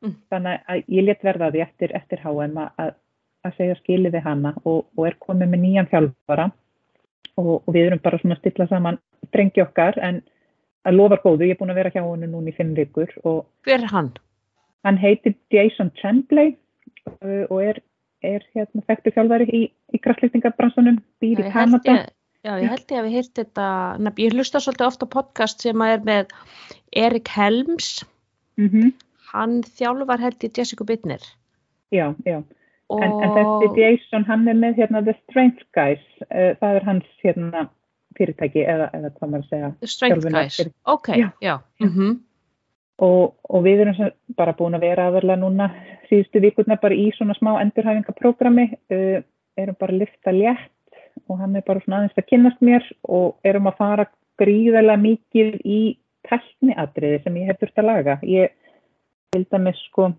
[0.00, 0.16] Mm.
[0.32, 2.94] Þannig að ég let verða því eftir, eftir HM að,
[3.44, 6.46] að segja skilið við hana og, og er komið með nýjan þjálfara
[7.36, 10.22] og, og við erum bara svona að stilla saman strengi okkar en
[10.88, 13.44] að lofar góðu, ég er búin að vera hjá hennu núna í fimm vikur og
[13.68, 14.10] Hver er hann?
[14.86, 16.54] hann heitir Jason Chamblay
[17.20, 17.82] uh, og er,
[18.24, 21.96] er hérna þekktu þjálfari í, í kraftlýstingabransanum, býr í Kanada.
[21.98, 22.08] ég,
[22.46, 23.66] já, ég held ég að við hýrt þetta,
[24.00, 26.34] nefn, ég hlusta svolítið ofta podcast sem að er með
[26.96, 28.00] Erik Helms,
[28.60, 28.92] Mm
[29.30, 31.22] hann þjálfar held ég Jessica Bittner.
[31.94, 32.40] Já, já.
[32.90, 36.86] Og, En, en þessi Jason, hann er með hérna The Strength Guys, uh, það er
[36.88, 37.68] hans hérna
[38.18, 39.68] fyrirtæki eða, eða hvað maður að segja.
[39.86, 41.28] Strength þjálfunar Guys, fyrir- ok, já.
[41.40, 41.54] Já.
[41.86, 42.18] mhm.
[43.00, 45.70] Og, og við erum bara búin að vera aðverlega núna
[46.10, 49.22] síðustu vikurna bara í svona smá endurhæfingaprógrami, uh,
[49.56, 50.68] erum bara að lifta létt
[51.28, 54.06] og hann er bara svona aðeins að kynnast mér og erum að fara
[54.40, 55.80] gríðarlega mikið í
[56.28, 58.16] tækniatriði sem ég hef þurft að laga.
[58.26, 58.54] Ég
[59.34, 60.10] vil dæmis sko,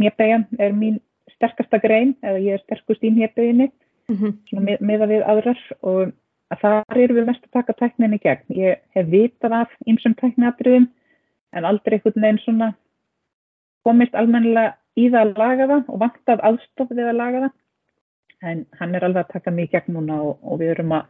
[0.00, 1.00] hnjepegjan er mín
[1.34, 3.70] sterkasta grein eða ég er sterkust í hnjepeginni
[4.10, 4.36] mhm.
[4.48, 6.14] svona með, meða við aðrar og
[6.52, 8.46] að þar erum við mest að taka tækninni gegn.
[8.54, 10.88] Ég hef vitað af ýmsum tækniatriðum
[11.54, 12.70] en aldrei einhvern veginn svona
[13.84, 17.54] komist almennilega í það að laga það og vantað aðstof við að laga það.
[18.44, 21.04] En hann er alveg að taka mig í gegn núna og, og við erum að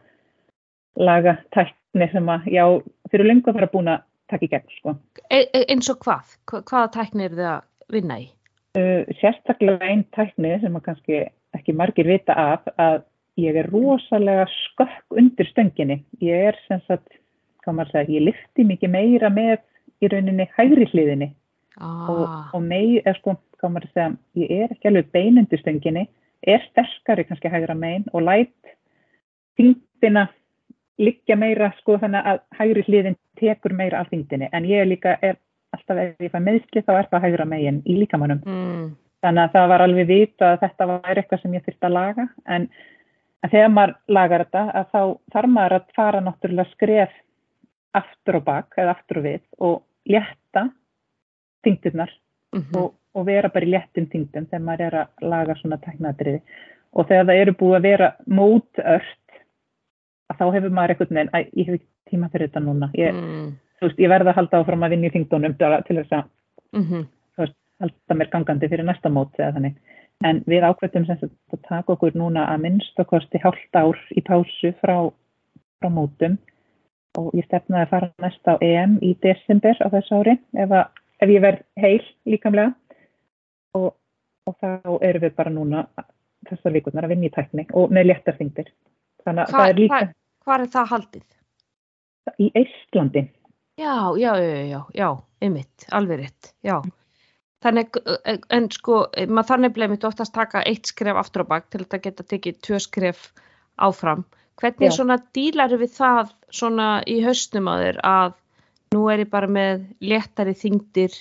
[1.05, 2.63] laga tækni sem að, já,
[3.11, 4.93] fyrir lengur að fara búin að taka í gegn, sko.
[5.29, 6.35] E e eins og hvað?
[6.49, 7.65] Hva- Hvaða tækni eru þið að
[7.97, 8.29] vinna í?
[8.75, 11.19] Uh, sérstaklega einn tækni sem að kannski
[11.55, 13.03] ekki margir vita af að
[13.39, 15.99] ég er rosalega skökk undir stönginni.
[16.23, 17.17] Ég er sem sagt,
[17.63, 19.57] hvað maður segja, ég lifti mikið meira með
[20.03, 21.31] í rauninni hægri hliðinni
[21.81, 25.59] og, Ah, og mei, eða sko, hvað maður segja, ég er ekki alveg bein undir
[25.59, 26.05] stönginni,
[26.47, 28.75] er sterkari kannski hægra megin og læt
[29.57, 30.27] þingdina
[31.01, 35.39] liggja meira sko þannig að hægri hliðin tekur meira af þingdinni en ég líka er
[35.75, 38.41] alltaf ef ég fæ meðsli þá er það hægra megin í líkamannum.
[38.45, 38.85] mm,
[39.25, 42.27] Þannig að það var alveg vita að þetta var eitthvað sem ég þurfti að laga
[42.55, 42.67] en,
[43.41, 45.01] en þegar maður lagar þetta að þá
[45.33, 47.15] þarf maður að fara náttúrulega skref
[47.95, 49.75] aftur og bak eða aftur og við og
[50.11, 50.67] létta
[51.65, 52.13] þingdurnar
[52.55, 52.77] mhm.
[52.79, 56.41] og, og vera bara í léttum þingdum þegar maður er að laga svona teknatriði
[56.95, 59.39] og þegar það eru búið að vera mótört
[60.31, 62.89] að þá hefur maður einhvern veginn, að ég hef ekki tíma fyrir þetta núna.
[62.97, 63.51] Ég, mm,
[63.83, 66.25] veist, ég verða að halda áfram að vinna í þingdunum til þess að
[66.79, 67.05] mhm.
[67.83, 69.37] halda mér gangandi fyrir næsta mót.
[70.23, 74.23] En við ákveðum sem að taka okkur núna að minnst að kosti hálft ár í
[74.23, 75.11] pásu frá,
[75.81, 76.37] frá mótum.
[77.19, 80.87] Og ég stefnaði að fara næst á EM í desember á þessu ári ef, að,
[81.23, 82.73] ef ég verð heil líkamlega
[83.77, 83.95] og,
[84.47, 84.69] og þá
[85.05, 85.85] erum við bara núna
[86.49, 88.69] þessar vikurnar að vinna í tækni og með léttarþingdir.
[89.25, 90.01] Þannig að Hva- það er líka
[90.55, 91.25] er það haldið?
[92.41, 93.27] í Eistlandi
[93.75, 95.09] Já, já, já, já, já,
[95.43, 96.77] einmitt, alveg rétt, já.
[97.65, 101.69] Þannig, eh, en sko, maður þannig bleið mitt oftast taka eitt skref aftur á bak
[101.69, 103.33] til að geta tekið tvö skref
[103.81, 104.23] áfram.
[104.61, 104.95] Hvernig Já.
[104.95, 108.33] svona dílar við það svona í hausnum að þér að
[108.95, 111.11] nú er ég bara með léttari þingdir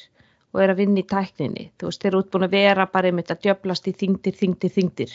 [0.54, 1.68] og er að vinna í tækninni.
[1.78, 5.14] Þú veist, þeir eru útbúin að vera bara einmitt að djöblast í þingdir, þingdir, þingdir.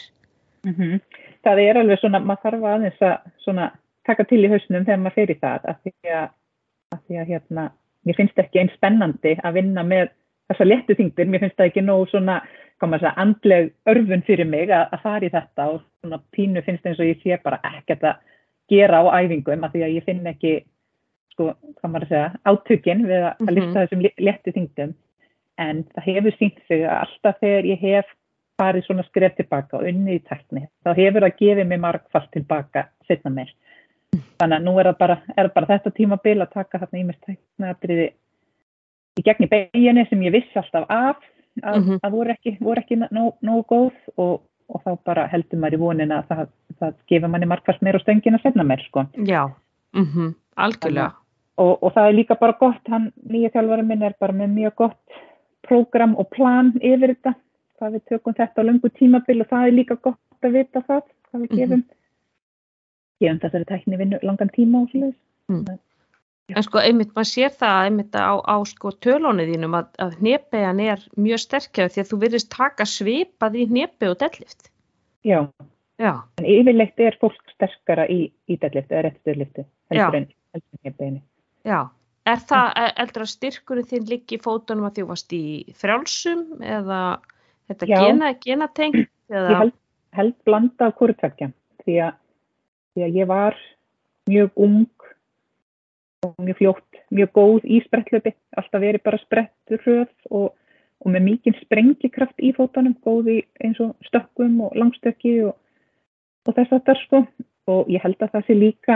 [0.68, 1.00] Mm
[1.44, 3.14] Það er alveg svona, maður þarf aðeins að
[3.46, 3.72] svona,
[4.06, 6.26] taka til í hausnum þegar maður fer í það af því að,
[6.92, 7.64] af því að hérna,
[8.06, 10.10] mér finnst ekki einn spennandi að vinna með
[10.50, 12.42] þessa léttu þingdir, mér finnst það ekki nóg svona,
[12.80, 16.66] hvað maður segja, andleg örfun fyrir mig að, að fara í þetta og svona pínu
[16.68, 18.16] finnst eins og ég sé bara ekkert að
[18.68, 20.54] gera á æfingum af því að ég finn ekki,
[21.32, 23.56] sko, hvað maður segja, átökin við að, að Mhm.
[23.56, 24.96] lifta þessum léttu þingdum
[25.60, 28.14] en það hefur sínt sig að alltaf þegar ég hef
[28.60, 32.86] farið svona skref tilbaka og unnið í tækni, þá hefur það gefið mér margfalt tilbaka
[33.08, 33.52] setna mér.
[34.42, 38.08] Þannig að nú er það bara, er bara þetta tímabil að taka þarna ímest tæknaðatriði
[39.20, 41.20] í gegn í beginni sem ég vissi alltaf af
[41.64, 42.00] að, Mhm.
[42.04, 45.80] að voru ekki, voru ekki nógu nóg góð og, og þá bara heldur maður í
[45.84, 49.06] vonina að það, það gefur manni margfalt meir á stöngina setna mér sko.
[49.26, 49.50] Já,
[49.94, 51.14] mm algjörlega.
[51.60, 54.76] Og, og það er líka bara gott, hann nýja þjálfari minn er bara með mjög
[54.76, 55.20] gott
[55.68, 57.34] prógram og plan yfir þetta,
[57.80, 61.04] hvað við tökum þetta á löngu tímabil og það er líka gott að vita það,
[61.30, 61.60] hvað við Mhm.
[61.60, 61.84] gefum,
[63.22, 65.80] gefum þessari tækni vinnu langan tíma og svoleiðis.
[66.50, 70.80] En sko einmitt, maður sér það einmitt á, á sko tölónu þínum að, að hnepegan
[70.80, 74.72] er mjög sterkjaður því að þú virðist taka svipað í hnepi og deadlift.
[75.24, 75.44] Já,
[76.00, 80.94] Já, en yfirleitt er fólk sterkara í, í deadliftu eða réttstöðliftu heldur en heldur en
[80.98, 81.22] beini.
[81.68, 81.90] já.
[82.28, 85.44] Er það eldur að styrkurinn þinn í fótunum að þú varst í
[85.80, 87.00] frjálsum eða
[87.70, 89.50] þetta gena, genatengt eða?
[89.50, 89.76] Ég held,
[90.18, 91.52] held blanda hvort tvekja
[91.86, 91.98] því
[92.94, 93.58] því að ég var
[94.30, 95.10] mjög ung
[96.28, 100.50] og mjög fljótt, mjög góð í sprettlöpi, alltaf verið bara sprettur hröð og,
[101.00, 105.56] og með mikinn sprengikraft í fótunum, góð í eins og stökkum og langstökki og,
[106.46, 107.24] og þess að það sko.
[107.70, 108.96] Og ég held að það sé líka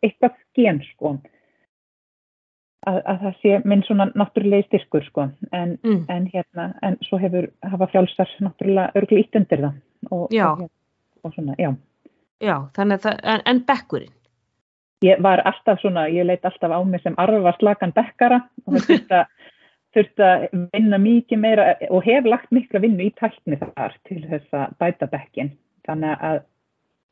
[0.00, 1.10] eitthvað gen sko
[2.86, 5.28] að, að það sé minn svona náttúrulegi styrkur sko.
[5.52, 9.80] En Mm, en hérna, en svo hefur hafa frjálsar náttúrulega örglu ítt undir það.
[10.10, 10.68] Og, og,
[11.24, 11.74] og svona, já.
[12.42, 14.14] Já, þannig að það, en, en bekkurinn?
[15.04, 18.88] ég var alltaf svona, ég leit alltaf á mig sem arfa slakan bekkara og það
[18.88, 19.26] þurfti að
[19.94, 24.58] þurfti að vinna mikið meira og hef lagt mikla vinnu í tækni þar til þess
[24.58, 25.52] að bæta bekkin
[25.86, 26.40] þannig að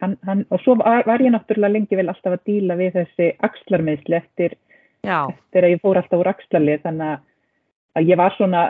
[0.02, 4.18] hann, hann, og svo var ég náttúrulega lengi vel alltaf að díla við þessi axlarmiðsli
[4.18, 4.56] eftir,
[5.02, 5.26] Já,
[5.58, 8.62] að ég fór alltaf úr axlarlið þannig að, ég var svona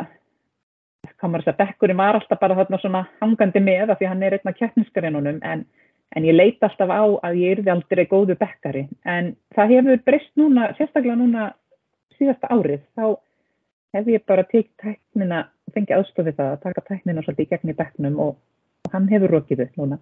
[1.18, 4.36] hvað maður að bekkurinn var alltaf bara þarna svona hangandi með af því hann er
[4.36, 5.64] einn af keppniskarinnunum en,
[6.16, 10.32] en ég leit alltaf á að ég yrði aldrei góðu bekkari en það hefur breyst
[10.40, 11.50] núna, sérstaklega núna
[12.16, 13.04] síðasta árið, þá
[13.98, 17.78] hef ég bara tekið tæknina fengið aðstofið það að taka tæknina svolítið í gegn í
[17.82, 18.36] bekknum og,
[18.86, 20.00] og hann hefur rokið upp núna.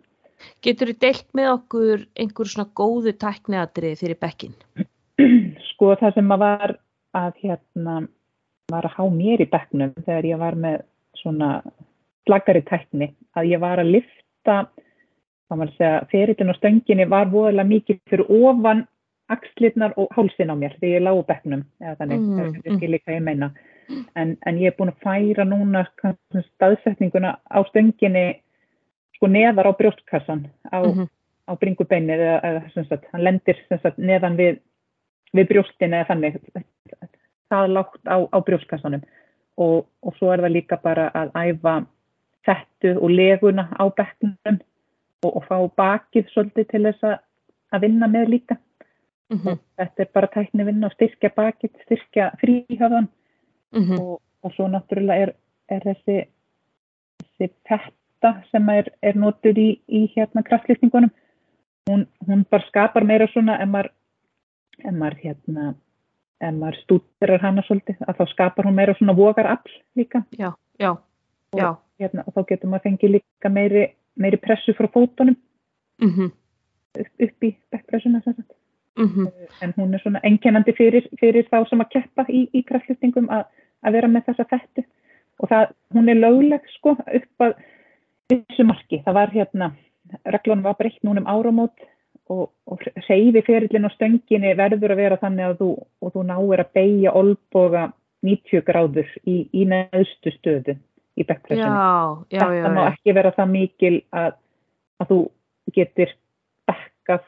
[0.63, 4.55] getur þú deilt með okkur einhver svona góðu tækniadrið fyrir bekkin?
[5.73, 6.77] sko það sem að var
[7.21, 7.97] að hérna
[8.71, 10.83] var að há mér í bekknum þegar ég var með
[11.19, 11.49] svona
[12.27, 14.57] slagari tækni að ég var að lifta
[15.51, 18.85] þá maður að segja ferillin og stönginni var voðalega mikið fyrir ofan
[19.31, 22.91] axlirnar og hálsin á mér þegar ég lág á bekknum eða þannig, mm, það skil
[22.95, 23.51] líka ég meina
[24.15, 25.85] en, en ég er búin að færa núna
[26.55, 28.25] staðsetninguna á stönginni
[29.19, 31.09] sko neðar á brjóstkassan á, Mhm.
[31.51, 34.61] á bringubeinið eða, eða sem sagt, hann lendir sem sagt, neðan við,
[35.37, 36.39] við brjóstin eða þannig.
[37.51, 39.05] Það lágt á, á brjóstkassanum.
[39.61, 41.75] Og, og svo er það líka bara að æfa
[42.49, 44.59] þetta og leguna á bekknum
[45.27, 47.17] og, og fá bakið svolítið til þess að,
[47.75, 48.61] að vinna með líka.
[49.31, 53.09] Mm þetta er bara tækni vinna og styrkja bakið, styrkja fríhöfðan.
[53.73, 54.01] -hmm.
[54.01, 55.33] og, og svo náttúrulega er,
[55.71, 56.25] er þessi,
[57.39, 61.11] þessi þetta sem er, er notuð í, í hérna kraftlýstingunum
[61.91, 63.91] hún, hún bara skapar meira svona ef maður,
[64.85, 65.75] ef maður hérna
[66.57, 70.23] maður stúderar hana svolítið að þá skapar hún meira svona vogar afl líka.
[70.39, 70.95] Já, já,
[71.57, 71.77] já.
[72.01, 73.83] hérna, og þá getur maður fengið líka meiri,
[74.17, 75.37] meiri pressu frá fótunum.
[76.01, 76.31] Mm -hmm.
[76.99, 78.23] upp, upp í backpressuna
[79.01, 79.29] Mm
[79.63, 83.45] en hún er svona einkennandi fyrir, fyrir þá sem að keppa í, í kraftlýstingum að,
[83.87, 84.85] að vera með þessa fettu
[85.41, 87.55] og það, hún er lögleg sko upp að
[88.29, 89.71] þessu marki, það var hérna
[90.25, 91.87] reglunum var breytt núna um áramót
[92.31, 96.63] og, og reyfi ferillin á stönginni verður að vera þannig að þú og þú náir
[96.65, 97.89] að beigja olboga
[98.27, 100.77] 90 gráður í, í neðstu stöðu
[101.17, 101.27] í
[102.31, 104.39] já, þetta má ekki vera það mikil að,
[105.01, 105.21] að þú
[105.77, 106.15] getur
[106.71, 107.27] bakkað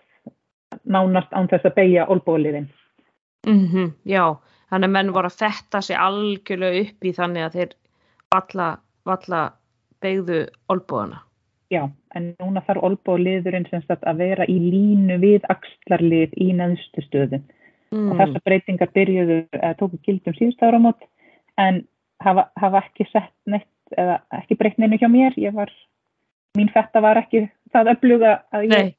[0.84, 2.70] nánast án þess að beigja olbóliðin.
[3.46, 4.38] Mm já,
[4.72, 7.72] Þannig að menn voru að fetta sig algjörlega upp í þannig að þeir
[8.32, 8.68] valla,
[9.04, 9.40] valla
[10.00, 10.38] beigðu
[10.72, 11.18] olbúðana.
[11.72, 17.44] Já, en núna þarf olbúðliðurinn að vera í línu við axlarlið í neðstu stöðun.
[17.92, 18.10] Mm.
[18.12, 21.00] Og þessar breytingar byrjuðu að tóku gildum síðust ára mót
[21.60, 21.82] en
[22.24, 25.36] hafa, hafa ekki sett neitt eða ekki breytt neinu hjá mér.
[25.56, 25.72] Var,
[26.58, 28.90] mín fetta var ekki það öfluga að ég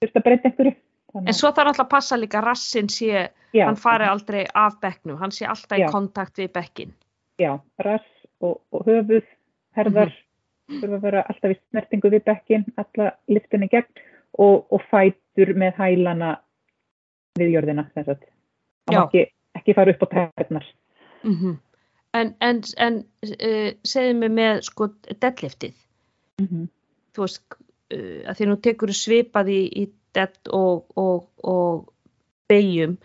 [0.00, 0.74] þurfti að breyta einhverju.
[1.18, 3.64] En svo þarf alltaf að passa líka rassin sé, Já.
[3.66, 5.88] hann fari aldrei af bekknum, hann sé alltaf Já.
[5.88, 6.96] í kontakt við bekkin.
[7.40, 8.08] Já, rass
[8.44, 9.24] og, og höfuð,
[9.76, 10.27] herðar, mm -hmm.
[10.68, 14.02] Þurfa að vera alltaf í snertingu við bekkin, alla liftinni gegn
[14.38, 16.34] og, og fætur með hælana
[17.38, 18.26] við jörðina, þess að
[19.02, 19.24] ekki,
[19.58, 20.66] ekki fara upp á tærnar.
[21.22, 21.56] Mm -hmm.
[22.18, 22.98] En, en, en
[23.28, 24.88] uh, segðum við með sko
[25.20, 25.74] deadliftið,
[26.40, 26.68] mm -hmm.
[27.14, 27.42] þú veist,
[27.94, 29.84] uh, að því nú tekur svipað í, í
[30.16, 31.92] dett og, og, og
[32.48, 32.96] beigjum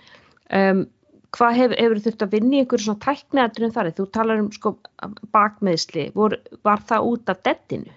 [0.49, 0.85] um,
[1.33, 3.91] hvað hefur, hefur þurft að í einhverju svona tækniðatunum þar?
[3.97, 4.75] Þú talar um sko
[5.33, 7.93] bakmeðsli Vor, var það út af dettinu?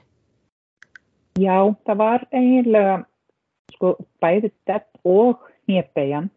[1.37, 2.97] Já, það var eiginlega
[3.75, 6.31] sko bæði dett og nýjabæjan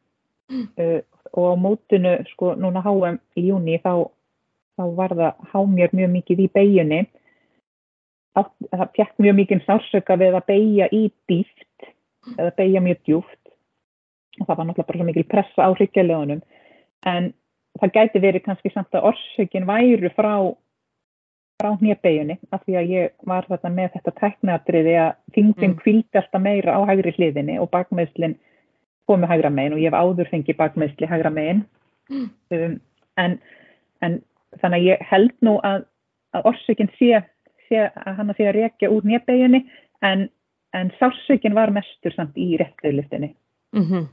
[0.51, 0.65] mm.
[0.81, 0.99] uh,
[1.37, 4.09] og á mótinu sko núna háum í júni þá,
[4.75, 7.01] þá var það há mér mjög mikið í bæjunni
[8.35, 11.89] það fekk mjög mikið sársöka við að bæja í dýft
[12.35, 13.53] eða beigja mjög djúft
[14.39, 16.41] og það var náttúrulega bara svo mikil pressa á hryggjarlegunum
[17.07, 17.31] en
[17.79, 20.33] það gæti verið kannski samt að orsökin væru frá
[21.59, 25.79] frá hnjabeiginni af því að ég var þetta með þetta tæknatriði að þingin mm.
[25.81, 28.37] kvildi alltaf meira á hægri hliðinni og bakmeðslinn
[29.09, 31.65] komið hægra megin og ég hef áður fengið bakmeðsli hægra megin
[32.09, 32.29] mm.
[32.55, 32.79] um,
[33.19, 33.37] en,
[34.05, 34.19] en
[34.61, 35.83] þannig að ég held nú að,
[36.31, 37.23] að orsökin sé,
[37.67, 39.65] sé að hann að sé að rekja úr hnjabeiginni
[40.07, 40.29] en
[40.73, 43.33] en sársökin var mestur samt í réttuðliftinni
[43.75, 44.07] mm -hmm.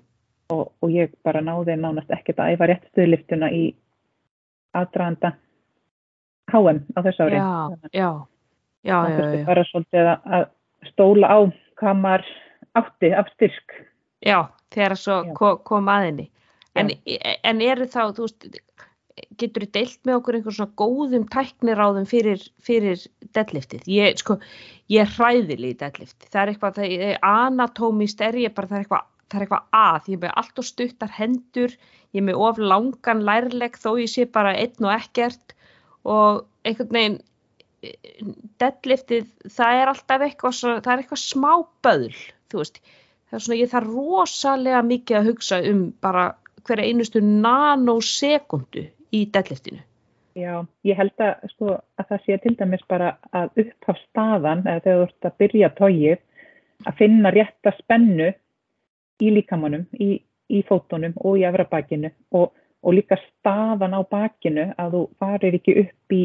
[0.54, 3.64] Og, og ég bara náði nánast ekkert að æfa réttuðliftuna í
[4.76, 5.32] aðdraðanda
[6.52, 7.40] HM á þessu ári.
[7.40, 7.50] Já,
[7.90, 8.10] já,
[8.86, 10.46] já, það var svolítið að,
[10.92, 11.38] stóla á
[11.80, 12.30] hvað maður
[12.78, 13.78] átti af styrk.
[14.22, 14.38] Já,
[14.74, 16.30] þegar það kom, kom aðinni
[16.76, 16.92] en,
[17.46, 18.48] en eru þá, þú veist
[19.40, 23.00] getur þið deilt með okkur einhver svona góðum tækniráðum fyrir, fyrir
[23.36, 23.86] deadliftið.
[23.88, 24.36] Ég, sko,
[24.92, 26.28] ég hræðili í deadlift.
[26.28, 29.78] Það er eitthvað, það er anatómist er ég bara, það er eitthvað, það er eitthvað
[29.80, 30.10] að.
[30.10, 31.76] Ég er með allt og stuttar hendur,
[32.14, 35.56] ég er með of langan lærleg þó ég sé bara einn og ekkert
[36.06, 37.18] og einhvern veginn
[38.60, 41.50] deadliftið, það er alltaf eitthvað, það er eitthvað smá
[41.84, 42.80] böðl, þú veist.
[43.26, 46.24] Það er svona, ég þarf rosalega mikið að hugsa um bara
[46.66, 49.82] hverja einustu nanosekundu í deadliftinu?
[50.36, 54.82] Já, ég held að, sko, að það sé til dæmis bara að upphaf staðan eða
[54.84, 56.18] þegar þú ert að byrja tóið
[56.86, 58.32] að finna rétta spennu
[59.22, 60.20] í líkamannum, í,
[60.52, 62.52] í fótonum og í efrabakinu og,
[62.82, 66.22] og líka staðan á bakinu að þú farir ekki upp í,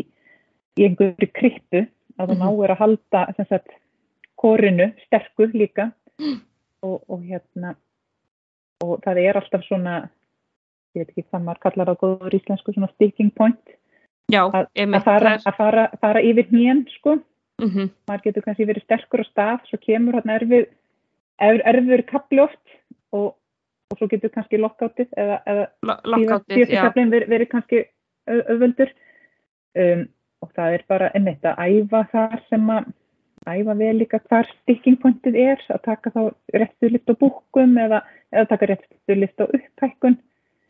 [0.77, 1.85] í einhverju kryppu
[2.17, 2.43] að þú -hmm.
[2.43, 3.71] náir að halda sagt,
[4.35, 6.39] korinu sterkur líka mm.
[6.81, 7.75] og, og hérna
[8.81, 10.09] og það er alltaf svona
[10.95, 13.77] ég veit ekki hvað maður kallar á góður íslensku svona sticking point
[14.31, 17.17] Já, að, að, fara, að fara, fara yfir nýjan sko
[17.61, 17.89] mm -hmm.
[18.07, 20.67] maður getur kannski verið sterkur á stað svo kemur hann erfið
[21.39, 22.75] er, erfur kapljóft
[23.15, 23.35] og,
[23.91, 25.67] og svo getur kannski lokkátið eða, eða
[26.65, 27.83] síðan verið veri kannski
[28.29, 28.91] auðvöldur
[29.81, 30.07] um,
[30.41, 32.89] og það er bara ennett að æfa þar sem að
[33.49, 36.21] æfa vel líka hvar sticking pointið er að taka þá
[36.61, 38.03] réttu lift á búkum eða,
[38.33, 40.17] eða taka réttu lift á upphækkun.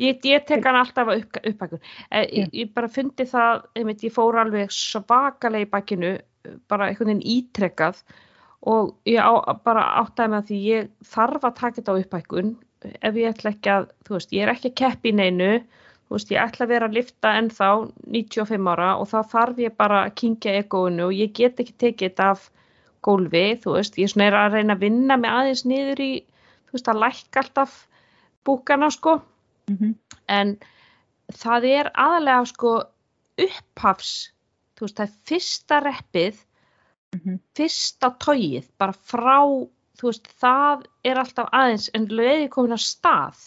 [0.01, 1.81] Ég, ég tek hann alltaf upp, uppbækun.
[2.09, 6.13] Eh, ég, ég bara fundi það, einmitt, ég fór alveg svakalega í bækinu,
[6.71, 8.01] bara einhvern veginn ítrekkað
[8.61, 9.33] og ég á,
[9.65, 12.51] bara áttaði með því ég þarf að taka þetta á uppbækun
[13.01, 15.51] ef ég ætla ekki að, þú veist, ég er ekki að keppi neinu,
[16.07, 17.69] þú veist, ég ætla að vera að lifta ennþá
[18.17, 22.11] 95 ára og þá þarf ég bara að kingja egoinu og ég get ekki tekið
[22.11, 22.49] þetta af
[23.05, 26.11] gólfi, þú veist, ég er svona að reyna að vinna með aðeins niður í,
[26.69, 27.77] þú veist, að lækka alltaf
[28.45, 29.21] búkana, sko.
[29.69, 29.95] Mm -hmm.
[30.27, 30.57] en
[31.31, 32.71] það er aðalega sko
[33.41, 34.31] upphafs
[34.75, 36.39] þú veist það er fyrsta reppið
[37.13, 37.39] mm -hmm.
[37.57, 39.39] fyrsta tóið bara frá
[39.99, 43.37] þú veist það er alltaf aðeins en leiði komin að stað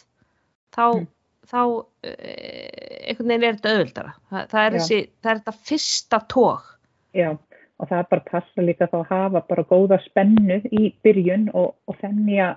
[0.75, 1.07] þá, mm.
[1.51, 1.62] þá
[2.03, 6.71] eh, einhvern veginn er þetta öðvöldara það, það, er þessi, það er þetta fyrsta tóg
[7.15, 7.37] Já
[7.79, 11.75] og það er bara passa líka þá að hafa bara góða spennu í byrjun og,
[11.89, 12.55] og þennja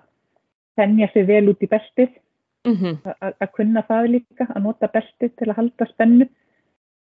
[0.78, 2.12] þennja sig vel út í bestið
[2.68, 3.14] mm -hmm.
[3.42, 6.30] að kunna það líka, að nota belti til að halda spennu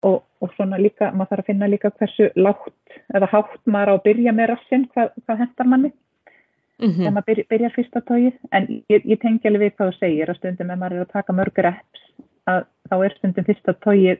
[0.03, 3.93] og, og svona líka, maður þarf að finna líka hversu látt eða hátt maður á
[3.97, 6.97] að byrja með rassin, hvað, hvað hendar manni mm -hmm.
[6.97, 10.29] þegar maður byrja, byrjar fyrsta tóið en ég, ég tengi alveg við hvað þú segir
[10.29, 12.01] að stundum ef maður er að taka mörgur apps
[12.47, 14.19] að þá er stundum fyrsta tóið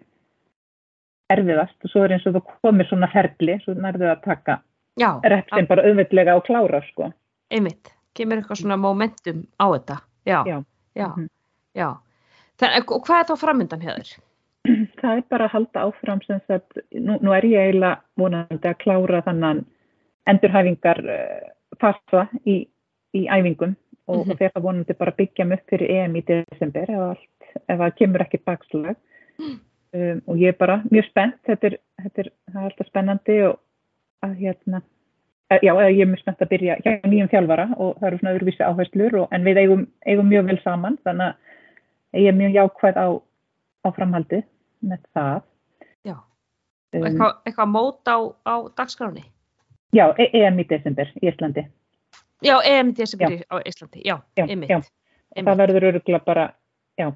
[1.33, 4.59] erfiðast og svo er eins og þú komir svona ferli, svo nærðu að taka
[4.99, 7.11] Já, repsin bara auðveldlega og klára sko.
[7.51, 9.97] einmitt, kemur eitthvað svona momentum á þetta.
[10.25, 10.63] Já, Já.
[10.95, 11.27] já, Mhm.
[11.75, 11.97] já.
[12.59, 14.19] Þannig, og hvað er þá framöndan þér?
[15.01, 18.77] Það er bara að halda áfram sem sagt, nú, nú er ég eiginlega vonandi að
[18.83, 19.65] klára þannan
[20.31, 21.49] endurhæfingar uh,
[21.81, 22.61] fasa í,
[23.17, 23.73] í æfingum
[24.07, 24.31] og, Mhm.
[24.31, 27.95] og fer það vonandi bara byggja upp fyrir EM í desember ef, allt, ef það
[27.99, 28.95] kemur ekkert bakslag.
[29.93, 33.35] Um, og ég er bara mjög spennt þetta er, þetta er, það er alltaf spennandi
[33.45, 33.59] og
[34.25, 34.79] að hérna
[35.51, 38.33] eh, já, ég er mjög spennt að byrja hjá nýjum þjálfara og það eru svona
[38.33, 42.57] öðruvísi áherslur og, en við eigum, eigum mjög vel saman þannig að ég er mjög
[42.57, 43.07] jákvæð á,
[43.85, 44.39] á framhaldi
[44.83, 45.41] með það
[46.03, 49.23] Já, um, eitthvað, eitthvað mót á, á dagskráni?
[49.93, 51.65] Já, E- EM í desember í Íslandi
[52.43, 54.69] Já, EM í desember á Íslandi, já, Já, einmitt.
[54.69, 54.79] já.
[55.35, 55.47] einmitt.
[55.51, 56.47] það verður öruglega bara
[56.99, 57.11] já,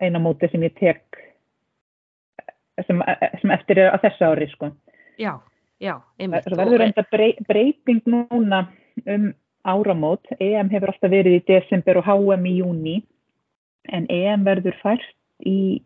[0.00, 1.18] eina móti sem ég tek
[2.86, 3.02] sem,
[3.40, 4.70] sem eftir er að þessu ári sko.
[5.20, 5.36] Já,
[5.80, 6.44] já, einmitt.
[6.48, 8.66] það verður brey, breyting núna
[9.06, 9.32] um
[9.64, 12.96] áramót EM hefur alltaf verið í desember og HM í júni
[13.92, 15.06] en EM verður fært
[15.46, 15.82] í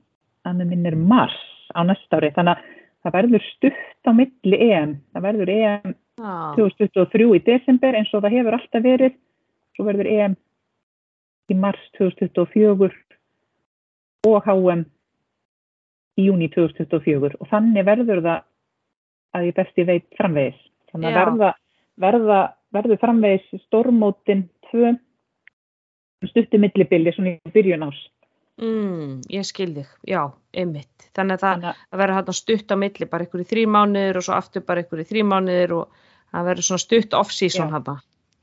[0.46, 1.36] að með minnir mars
[1.74, 2.32] á næsta ári.
[2.36, 2.74] Þannig að
[3.04, 4.96] það verður stutt á milli EM.
[5.14, 9.16] Það verður EM Já, 2023 í desember eins og það hefur alltaf verið.
[9.76, 10.36] Svo verður EM
[11.52, 12.90] í mars 2024
[14.26, 14.84] og HM
[16.16, 18.44] í júni 2024 og þannig verður það
[19.36, 20.58] að ég besti veit framvegis.
[20.90, 21.50] Þannig að verða,
[22.00, 22.40] verða,
[22.72, 24.94] verður framvegis stórmótin tvö
[26.26, 27.98] stutti millibili svona í byrjun ás
[28.62, 30.22] mm, ég skil þig, já,
[30.56, 31.08] einmitt.
[31.16, 34.20] Þannig að það, þannig að verður hann stutt á milli, bara ykkur í þrý mánuður
[34.20, 36.00] og svo aftur bara ykkur í þrý mánuður og
[36.32, 37.92] það verður svona stutt off-season hann.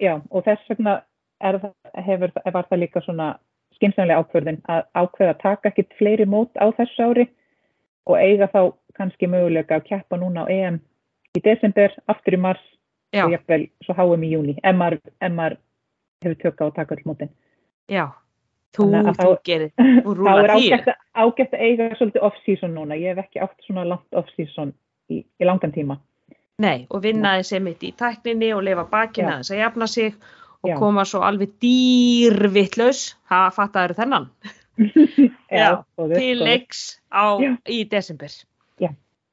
[0.02, 1.00] Já, og þess vegna
[1.44, 1.68] það,
[2.08, 3.34] hefur, var það líka svona
[3.78, 7.28] skynsamlega ákvörðin að ákveða að taka ekkit fleiri mót á þessu ári
[8.10, 8.62] og eiga þá
[8.98, 10.80] kannski möguleika að keppa núna á EM
[11.34, 12.64] í desember, aftur í mars
[13.14, 15.58] Já, og jafnvel svo HM í júni, ef maður, ef maður
[16.26, 17.30] hefur tökka og taka öll mótin.
[17.88, 18.10] já.
[18.74, 18.88] Þú,
[19.20, 19.72] þú gerir,
[20.06, 20.70] þú rúlar er því.
[20.74, 24.72] ágætt, að- ágætt að eiga svolítið off-season núna, ég hef ekki átt svona langt off-season
[25.14, 26.00] í, í langan tíma.
[26.64, 29.32] Nei, og vinna þessi mitt í tækninni og lifa bakinn Já.
[29.36, 30.16] aðeins að jafna sig
[30.64, 30.76] og Já.
[30.80, 34.28] koma svo alveg dýrvittlaus, hafa fattaður þennan,
[35.54, 37.54] Já, góður, til leiks Já.
[37.70, 38.34] í desember.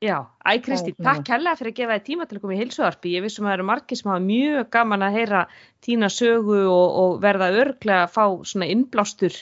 [0.00, 0.08] Já.
[0.10, 0.16] Já,
[0.48, 3.10] æ Kristi, takk hella fyrir að gefa þið tíma til að koma í heilsuarpi.
[3.12, 5.40] Ég vissum að það eru margir sem hafa mjög gaman að heyra
[5.84, 9.36] tína sögu og, og verða örglega að fá svona innblástur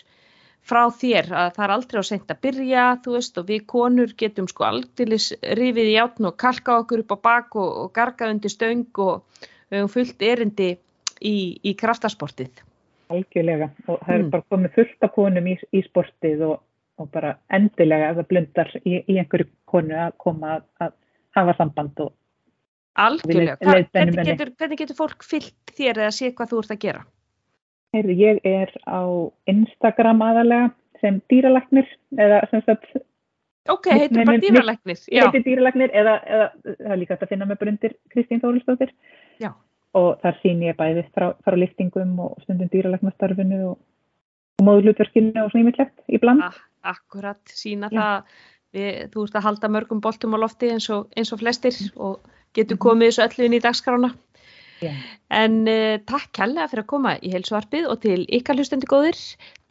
[0.68, 4.10] frá þér að það er aldrei á seint að byrja, þú veist, og við konur
[4.18, 5.30] getum sko aldeilis
[5.60, 9.22] rifið í játn og kalka okkur upp á bak og, og garga undir stöng og
[9.70, 10.72] við höfum fullt erindi
[11.22, 12.64] í, í kraftasportið.
[13.14, 14.30] Algjörlega og það er Mm.
[14.34, 16.58] bara komið fullt af konum í, í sportið og,
[16.98, 20.96] og bara endilega ef það blundar í, í einhverju konu að koma að, að
[21.38, 22.14] hafa samband og
[22.98, 23.54] Algjörlega.
[23.62, 27.04] Hva, hvernig, getur, hvernig getur fólk fyllt þér eða sé hvað þú ert að gera?
[27.94, 29.00] heyrðu ég er á
[29.48, 30.70] Instagram aðalega
[31.00, 31.86] sem dýralæknir
[32.18, 32.90] eða sem sagt
[33.68, 34.98] Ok, heitir bara mitt- dýralæknir.
[35.12, 38.92] Já, heiti dýralæknir eða, eða það er líka að finna með brundir Kristín Þóristóttir
[39.40, 39.50] Já.
[39.94, 43.97] og þar sín ég bæði frá, frá liftingum og stundum dýralæknastarfinu og, og
[44.64, 46.44] móðlutverkinu og svona ímyndlegt í bland
[46.86, 47.98] akkurat, sína Já.
[47.98, 48.38] það.
[48.76, 52.26] Við, þú ert að halda mörgum boltum á lofti eins og, eins og flestir og
[52.56, 54.10] getur komið þessu öllu inn í dagskrána.
[54.84, 54.92] Já.
[55.34, 59.18] En uh, takk kærlega fyrir að koma í heilsuarpið og til ykkar hlustendi góðir.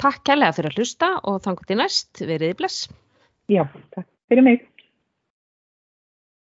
[0.01, 2.23] Takk kærlega fyrir að hlusta og þangur til næst.
[2.23, 2.89] Verið þið bless.
[3.53, 3.63] Já,
[3.93, 4.65] takk fyrir mig